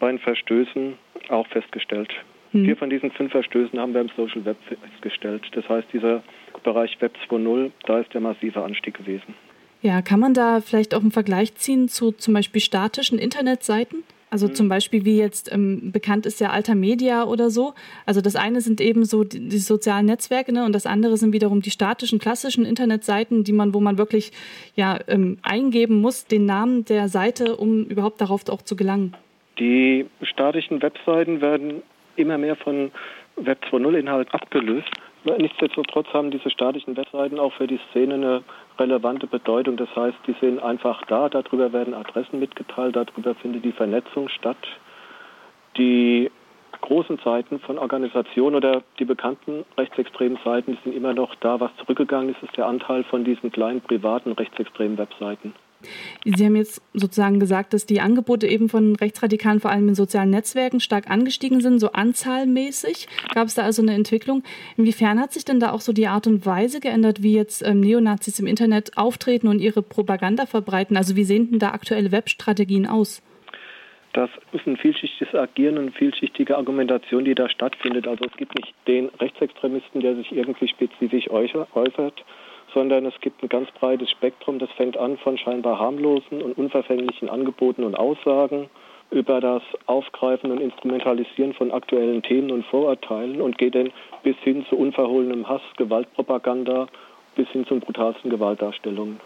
[0.00, 0.94] bei den Verstößen
[1.28, 2.10] auch festgestellt.
[2.56, 2.64] Hm.
[2.64, 5.42] Vier von diesen fünf Verstößen haben wir im Social Web festgestellt.
[5.52, 6.22] Das heißt, dieser
[6.64, 9.34] Bereich Web 2.0, da ist der massive Anstieg gewesen.
[9.82, 14.04] Ja, kann man da vielleicht auch einen Vergleich ziehen zu zum Beispiel statischen Internetseiten?
[14.28, 17.74] Also zum Beispiel wie jetzt ähm, bekannt ist ja Alter Media oder so.
[18.06, 21.32] Also das eine sind eben so die, die, sozialen Netzwerke ne, und das andere sind
[21.32, 24.32] wiederum die statischen, klassischen Internetseiten, die man, wo man wirklich
[24.74, 29.14] ja ähm, eingeben muss, den Namen der Seite, um überhaupt darauf auch zu gelangen.
[29.60, 31.82] Die statischen Webseiten werden
[32.16, 32.90] immer mehr von
[33.36, 34.88] Web 2.0 Inhalt abgelöst.
[35.24, 38.42] Nichtsdestotrotz haben diese statischen Webseiten auch für die Szene eine
[38.78, 39.76] relevante Bedeutung.
[39.76, 44.56] Das heißt, die sind einfach da, darüber werden Adressen mitgeteilt, darüber findet die Vernetzung statt.
[45.76, 46.30] Die
[46.80, 51.58] großen Seiten von Organisationen oder die bekannten rechtsextremen Seiten, die sind immer noch da.
[51.58, 55.54] Was zurückgegangen ist, ist der Anteil von diesen kleinen privaten rechtsextremen Webseiten.
[56.24, 60.30] Sie haben jetzt sozusagen gesagt, dass die Angebote eben von Rechtsradikalen vor allem in sozialen
[60.30, 63.06] Netzwerken stark angestiegen sind, so anzahlmäßig.
[63.34, 64.42] Gab es da also eine Entwicklung?
[64.76, 67.80] Inwiefern hat sich denn da auch so die Art und Weise geändert, wie jetzt ähm,
[67.80, 70.96] Neonazis im Internet auftreten und ihre Propaganda verbreiten?
[70.96, 73.22] Also wie sehen denn da aktuelle Webstrategien aus?
[74.16, 78.08] Das ist ein vielschichtiges Agieren und vielschichtige Argumentation, die da stattfindet.
[78.08, 82.24] Also es gibt nicht den Rechtsextremisten, der sich irgendwie spezifisch äußert,
[82.74, 84.58] sondern es gibt ein ganz breites Spektrum.
[84.58, 88.68] Das fängt an von scheinbar harmlosen und unverfänglichen Angeboten und Aussagen
[89.10, 93.92] über das Aufgreifen und Instrumentalisieren von aktuellen Themen und Vorurteilen und geht dann
[94.22, 96.88] bis hin zu unverhohlenem Hass, Gewaltpropaganda,
[97.36, 99.20] bis hin zu brutalsten Gewaltdarstellungen.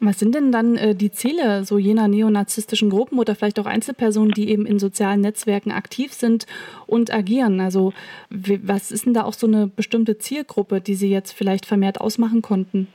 [0.00, 4.32] Was sind denn dann äh, die Ziele so jener neonazistischen Gruppen oder vielleicht auch Einzelpersonen,
[4.32, 6.46] die eben in sozialen Netzwerken aktiv sind
[6.86, 7.60] und agieren?
[7.60, 7.94] Also
[8.28, 12.42] was ist denn da auch so eine bestimmte Zielgruppe, die Sie jetzt vielleicht vermehrt ausmachen
[12.42, 12.88] konnten?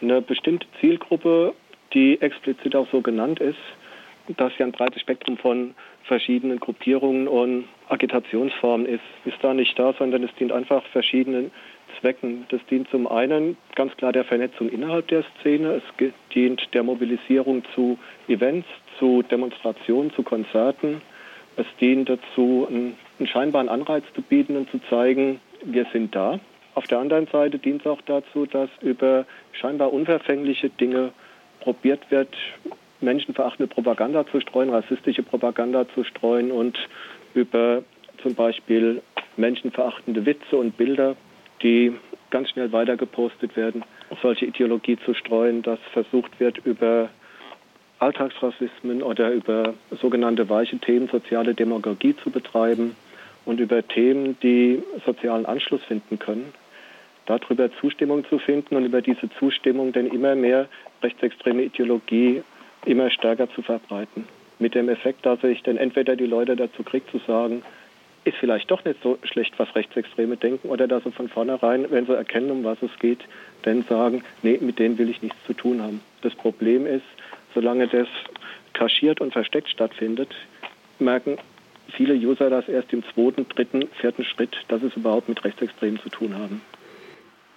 [0.00, 1.54] Eine bestimmte Zielgruppe,
[1.92, 3.58] die explizit auch so genannt ist,
[4.36, 5.74] dass ja ein breites Spektrum von
[6.04, 11.50] verschiedenen Gruppierungen und Agitationsformen ist, ist da nicht da, sondern es dient einfach verschiedenen
[12.00, 12.46] Zwecken.
[12.50, 17.62] Das dient zum einen ganz klar der Vernetzung innerhalb der Szene, es dient der Mobilisierung
[17.74, 18.68] zu Events,
[18.98, 21.00] zu Demonstrationen, zu Konzerten.
[21.56, 26.40] Es dient dazu, einen, scheinbaren Anreiz zu bieten und zu zeigen, wir sind da.
[26.74, 31.12] Auf der anderen Seite dient es auch dazu, dass über scheinbar unverfängliche Dinge
[31.60, 32.34] probiert wird,
[33.00, 36.78] menschenverachtende Propaganda zu streuen, rassistische Propaganda zu streuen und
[37.34, 37.82] über
[38.22, 39.02] zum Beispiel
[39.36, 41.16] menschenverachtende Witze und Bilder
[41.62, 41.92] die
[42.30, 43.84] ganz schnell weiter gepostet werden,
[44.20, 47.10] solche Ideologie zu streuen, dass versucht wird, über
[47.98, 52.96] Alltagsrassismen oder über sogenannte weiche Themen soziale Demagogie zu betreiben
[53.44, 56.52] und über Themen, die sozialen Anschluss finden können,
[57.26, 60.68] darüber Zustimmung zu finden und über diese Zustimmung dann immer mehr
[61.02, 62.42] rechtsextreme Ideologie
[62.86, 64.24] immer stärker zu verbreiten.
[64.58, 67.62] Mit dem Effekt, dass ich dann entweder die Leute dazu kriege zu sagen,
[68.24, 72.06] ist vielleicht doch nicht so schlecht, was Rechtsextreme denken, oder dass sie von vornherein, wenn
[72.06, 73.20] sie erkennen, um was es geht,
[73.62, 76.00] dann sagen, nee, mit denen will ich nichts zu tun haben.
[76.22, 77.04] Das Problem ist,
[77.54, 78.08] solange das
[78.72, 80.30] kaschiert und versteckt stattfindet,
[80.98, 81.38] merken
[81.92, 86.08] viele User das erst im zweiten, dritten, vierten Schritt, dass es überhaupt mit Rechtsextremen zu
[86.08, 86.62] tun haben.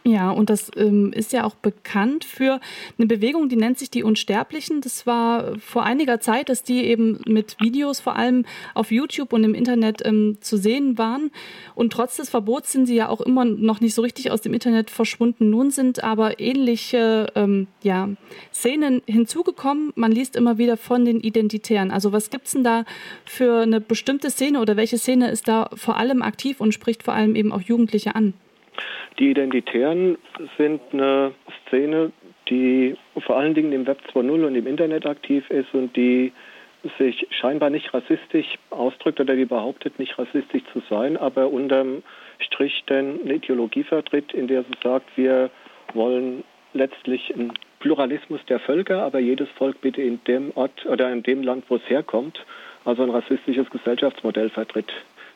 [0.08, 2.60] Ja, und das ähm, ist ja auch bekannt für
[3.00, 4.80] eine Bewegung, die nennt sich die Unsterblichen.
[4.82, 8.46] Das war vor einiger Zeit, dass die eben mit Videos vor allem
[8.76, 11.32] auf YouTube und im Internet ähm, zu sehen waren.
[11.74, 14.54] Und trotz des Verbots sind sie ja auch immer noch nicht so richtig aus dem
[14.54, 15.50] Internet verschwunden.
[15.50, 18.10] Nun sind aber ähnliche ähm, ja,
[18.54, 19.92] Szenen hinzugekommen.
[19.96, 21.90] Man liest immer wieder von den Identitären.
[21.90, 22.86] Also was gibt's denn da
[23.26, 27.16] für eine bestimmte Szene oder welche Szene ist da vor allem aktiv und spricht vor
[27.16, 28.36] allem eben auch Jugendliche an?
[29.20, 30.18] Die Identitären
[30.58, 31.34] sind eine
[31.68, 32.12] Szene,
[32.50, 32.96] die
[33.26, 36.34] vor allen Dingen im Web 2.0 und im Internet aktiv ist und die
[37.00, 42.04] sich scheinbar nicht rassistisch ausdrückt oder die behauptet, nicht rassistisch zu sein, aber unterm
[42.40, 45.50] Strich denn eine Ideologie vertritt, in der sie sagt, wir
[45.94, 51.24] wollen letztlich einen Pluralismus der Völker, aber jedes Volk bitte in dem Ort oder in
[51.24, 52.46] dem Land, wo es herkommt,
[52.84, 54.92] also ein rassistisches Gesellschaftsmodell vertritt.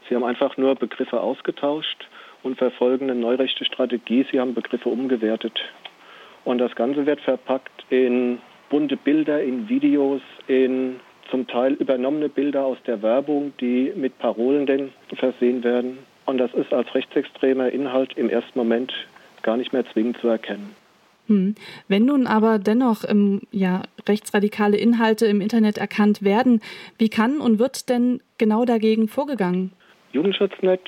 [0.08, 2.08] Sie haben einfach nur Begriffe ausgetauscht
[2.44, 4.26] und verfolgen eine neurechte Strategie.
[4.32, 5.60] Sie haben Begriffe umgewertet.
[6.46, 12.66] Und das Ganze wird verpackt in bunte Bilder, in Videos, in zum Teil übernommene Bilder
[12.66, 16.00] aus der Werbung, die mit Parolen denn versehen werden.
[16.26, 18.94] Und das ist als rechtsextremer Inhalt im ersten Moment
[19.42, 20.76] gar nicht mehr zwingend zu erkennen.
[21.28, 21.56] Hm.
[21.88, 26.62] Wenn nun aber dennoch ähm, ja, rechtsradikale Inhalte im Internet erkannt werden,
[26.98, 29.72] wie kann und wird denn genau dagegen vorgegangen?
[30.12, 30.82] Jugendschutznet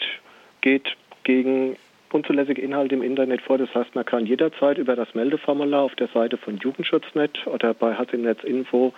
[0.62, 1.78] geht gegen
[2.12, 3.58] unzulässige Inhalte im Internet vor.
[3.58, 7.96] Das heißt, man kann jederzeit über das Meldeformular auf der Seite von Jugendschutznet oder bei
[7.96, 8.94] Hasselnetz Info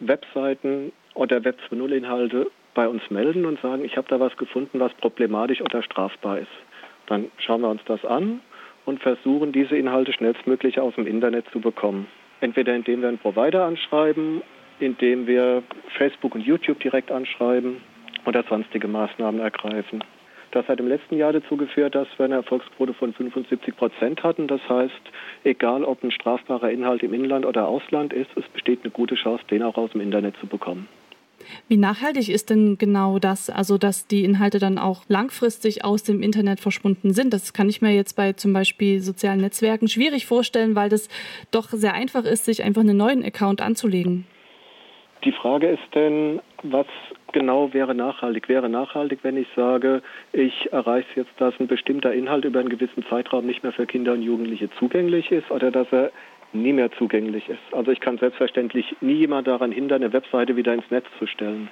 [0.00, 4.80] Webseiten oder Web 2.0 Inhalte bei uns melden und sagen, ich habe da was gefunden,
[4.80, 6.50] was problematisch oder strafbar ist.
[7.06, 8.40] Dann schauen wir uns das an
[8.84, 12.06] und versuchen, diese Inhalte schnellstmöglich aus dem Internet zu bekommen.
[12.40, 14.42] Entweder indem wir einen Provider anschreiben,
[14.78, 15.62] indem wir
[15.96, 17.78] Facebook und YouTube direkt anschreiben
[18.26, 20.04] oder sonstige Maßnahmen ergreifen.
[20.56, 24.48] Das hat im letzten Jahr dazu geführt, dass wir eine Erfolgsquote von 75 Prozent hatten.
[24.48, 25.02] Das heißt,
[25.44, 29.44] egal ob ein strafbarer Inhalt im Inland oder Ausland ist, es besteht eine gute Chance,
[29.50, 30.88] den auch aus dem Internet zu bekommen.
[31.68, 36.22] Wie nachhaltig ist denn genau das, also dass die Inhalte dann auch langfristig aus dem
[36.22, 37.34] Internet verschwunden sind?
[37.34, 41.10] Das kann ich mir jetzt bei zum Beispiel sozialen Netzwerken schwierig vorstellen, weil das
[41.50, 44.26] doch sehr einfach ist, sich einfach einen neuen Account anzulegen.
[45.22, 46.86] Die Frage ist denn, was
[47.36, 48.48] genau wäre nachhaltig?
[48.48, 50.00] Wäre nachhaltig, wenn ich sage,
[50.32, 54.14] ich erreiche jetzt, dass ein bestimmter Inhalt über einen gewissen Zeitraum nicht mehr für Kinder
[54.14, 56.12] und Jugendliche zugänglich ist oder dass er
[56.54, 57.60] nie mehr zugänglich ist.
[57.72, 61.68] Also ich kann selbstverständlich nie jemand daran hindern, eine Webseite wieder ins Netz zu stellen.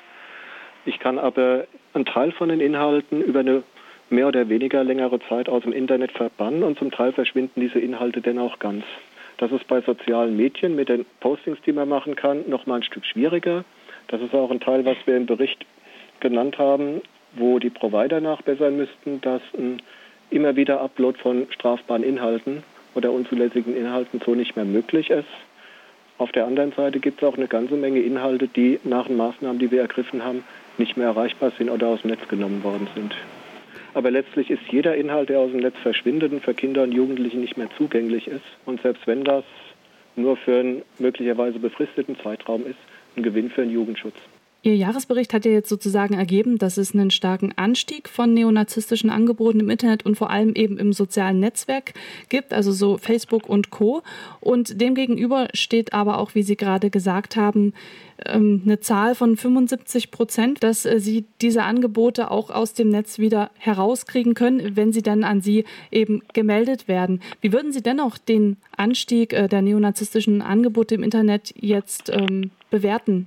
[0.85, 3.63] Ich kann aber einen Teil von den Inhalten über eine
[4.11, 8.21] mehr oder weniger längere Zeit aus dem Internet verbannen und zum Teil verschwinden diese Inhalte
[8.21, 8.85] dann auch ganz.
[9.39, 12.83] Das ist bei sozialen Medien mit den Postings, die man machen kann, noch mal ein
[12.83, 13.65] Stück schwieriger.
[14.09, 15.65] Das ist auch ein Teil, was wir im Bericht
[16.21, 17.01] genannt haben,
[17.35, 19.83] wo die Provider nachbessern müssten, dass ein
[20.31, 22.63] immer wieder Upload von strafbaren Inhalten
[22.95, 25.29] oder unzulässigen Inhalten so nicht mehr möglich ist.
[26.17, 29.59] Auf der anderen Seite gibt es auch eine ganze Menge Inhalte, die nach den Maßnahmen,
[29.59, 30.45] die wir ergriffen haben,
[30.79, 33.15] nicht mehr erreichbar sind oder aus dem Netz genommen worden sind.
[33.95, 37.39] Aber letztlich ist jeder Inhalt, der aus dem Netz verschwindet und für Kinder und Jugendliche
[37.39, 38.45] nicht mehr zugänglich ist.
[38.65, 39.45] Und selbst wenn das
[40.17, 42.79] nur für einen möglicherweise befristeten Zeitraum ist,
[43.17, 44.17] ein Gewinn für den Jugendschutz.
[44.65, 49.61] Ihr Jahresbericht hat ja jetzt sozusagen ergeben, dass es einen starken Anstieg von neonazistischen Angeboten
[49.61, 51.93] im Internet und vor allem eben im sozialen Netzwerk
[52.31, 54.03] gibt, also so Facebook und Co.
[54.41, 57.75] Und demgegenüber steht aber auch, wie Sie gerade gesagt haben,
[58.25, 63.19] ähm, eine Zahl von 75 Prozent, dass äh, Sie diese Angebote auch aus dem Netz
[63.19, 67.21] wieder herauskriegen können, wenn sie dann an Sie eben gemeldet werden.
[67.43, 73.27] Wie würden Sie dennoch den Anstieg äh, der neonazistischen Angebote im Internet jetzt ähm, bewerten?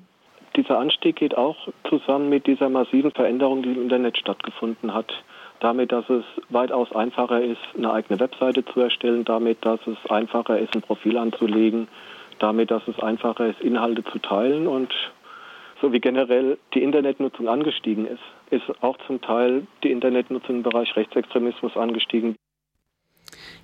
[0.57, 1.55] Dieser Anstieg geht auch
[1.87, 5.13] zusammen mit dieser massiven Veränderung, die im Internet stattgefunden hat.
[5.59, 10.59] Damit, dass es weitaus einfacher ist, eine eigene Webseite zu erstellen, damit, dass es einfacher
[10.59, 11.87] ist, ein Profil anzulegen,
[12.39, 14.93] damit, dass es einfacher ist, Inhalte zu teilen und
[15.79, 20.95] so wie generell die Internetnutzung angestiegen ist, ist auch zum Teil die Internetnutzung im Bereich
[20.95, 22.35] Rechtsextremismus angestiegen.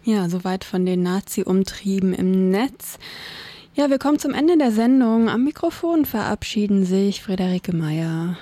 [0.04, 3.00] Ja, soweit von den Nazi-Umtrieben im Netz.
[3.76, 5.30] Ja, wir kommen zum Ende der Sendung.
[5.30, 8.38] Am Mikrofon verabschieden sich Friederike Meyer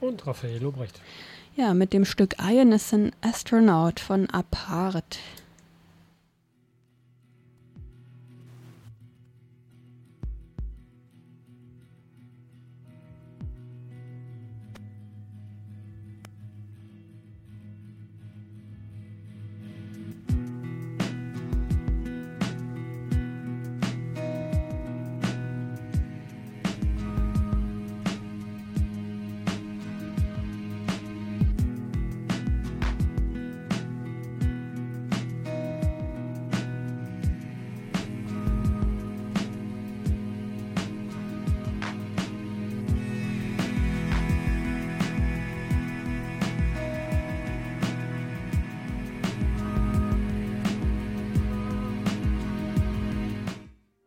[0.00, 1.00] und Raphael Lobrecht.
[1.54, 5.20] Ja, mit dem Stück I Am an Astronaut von Apart.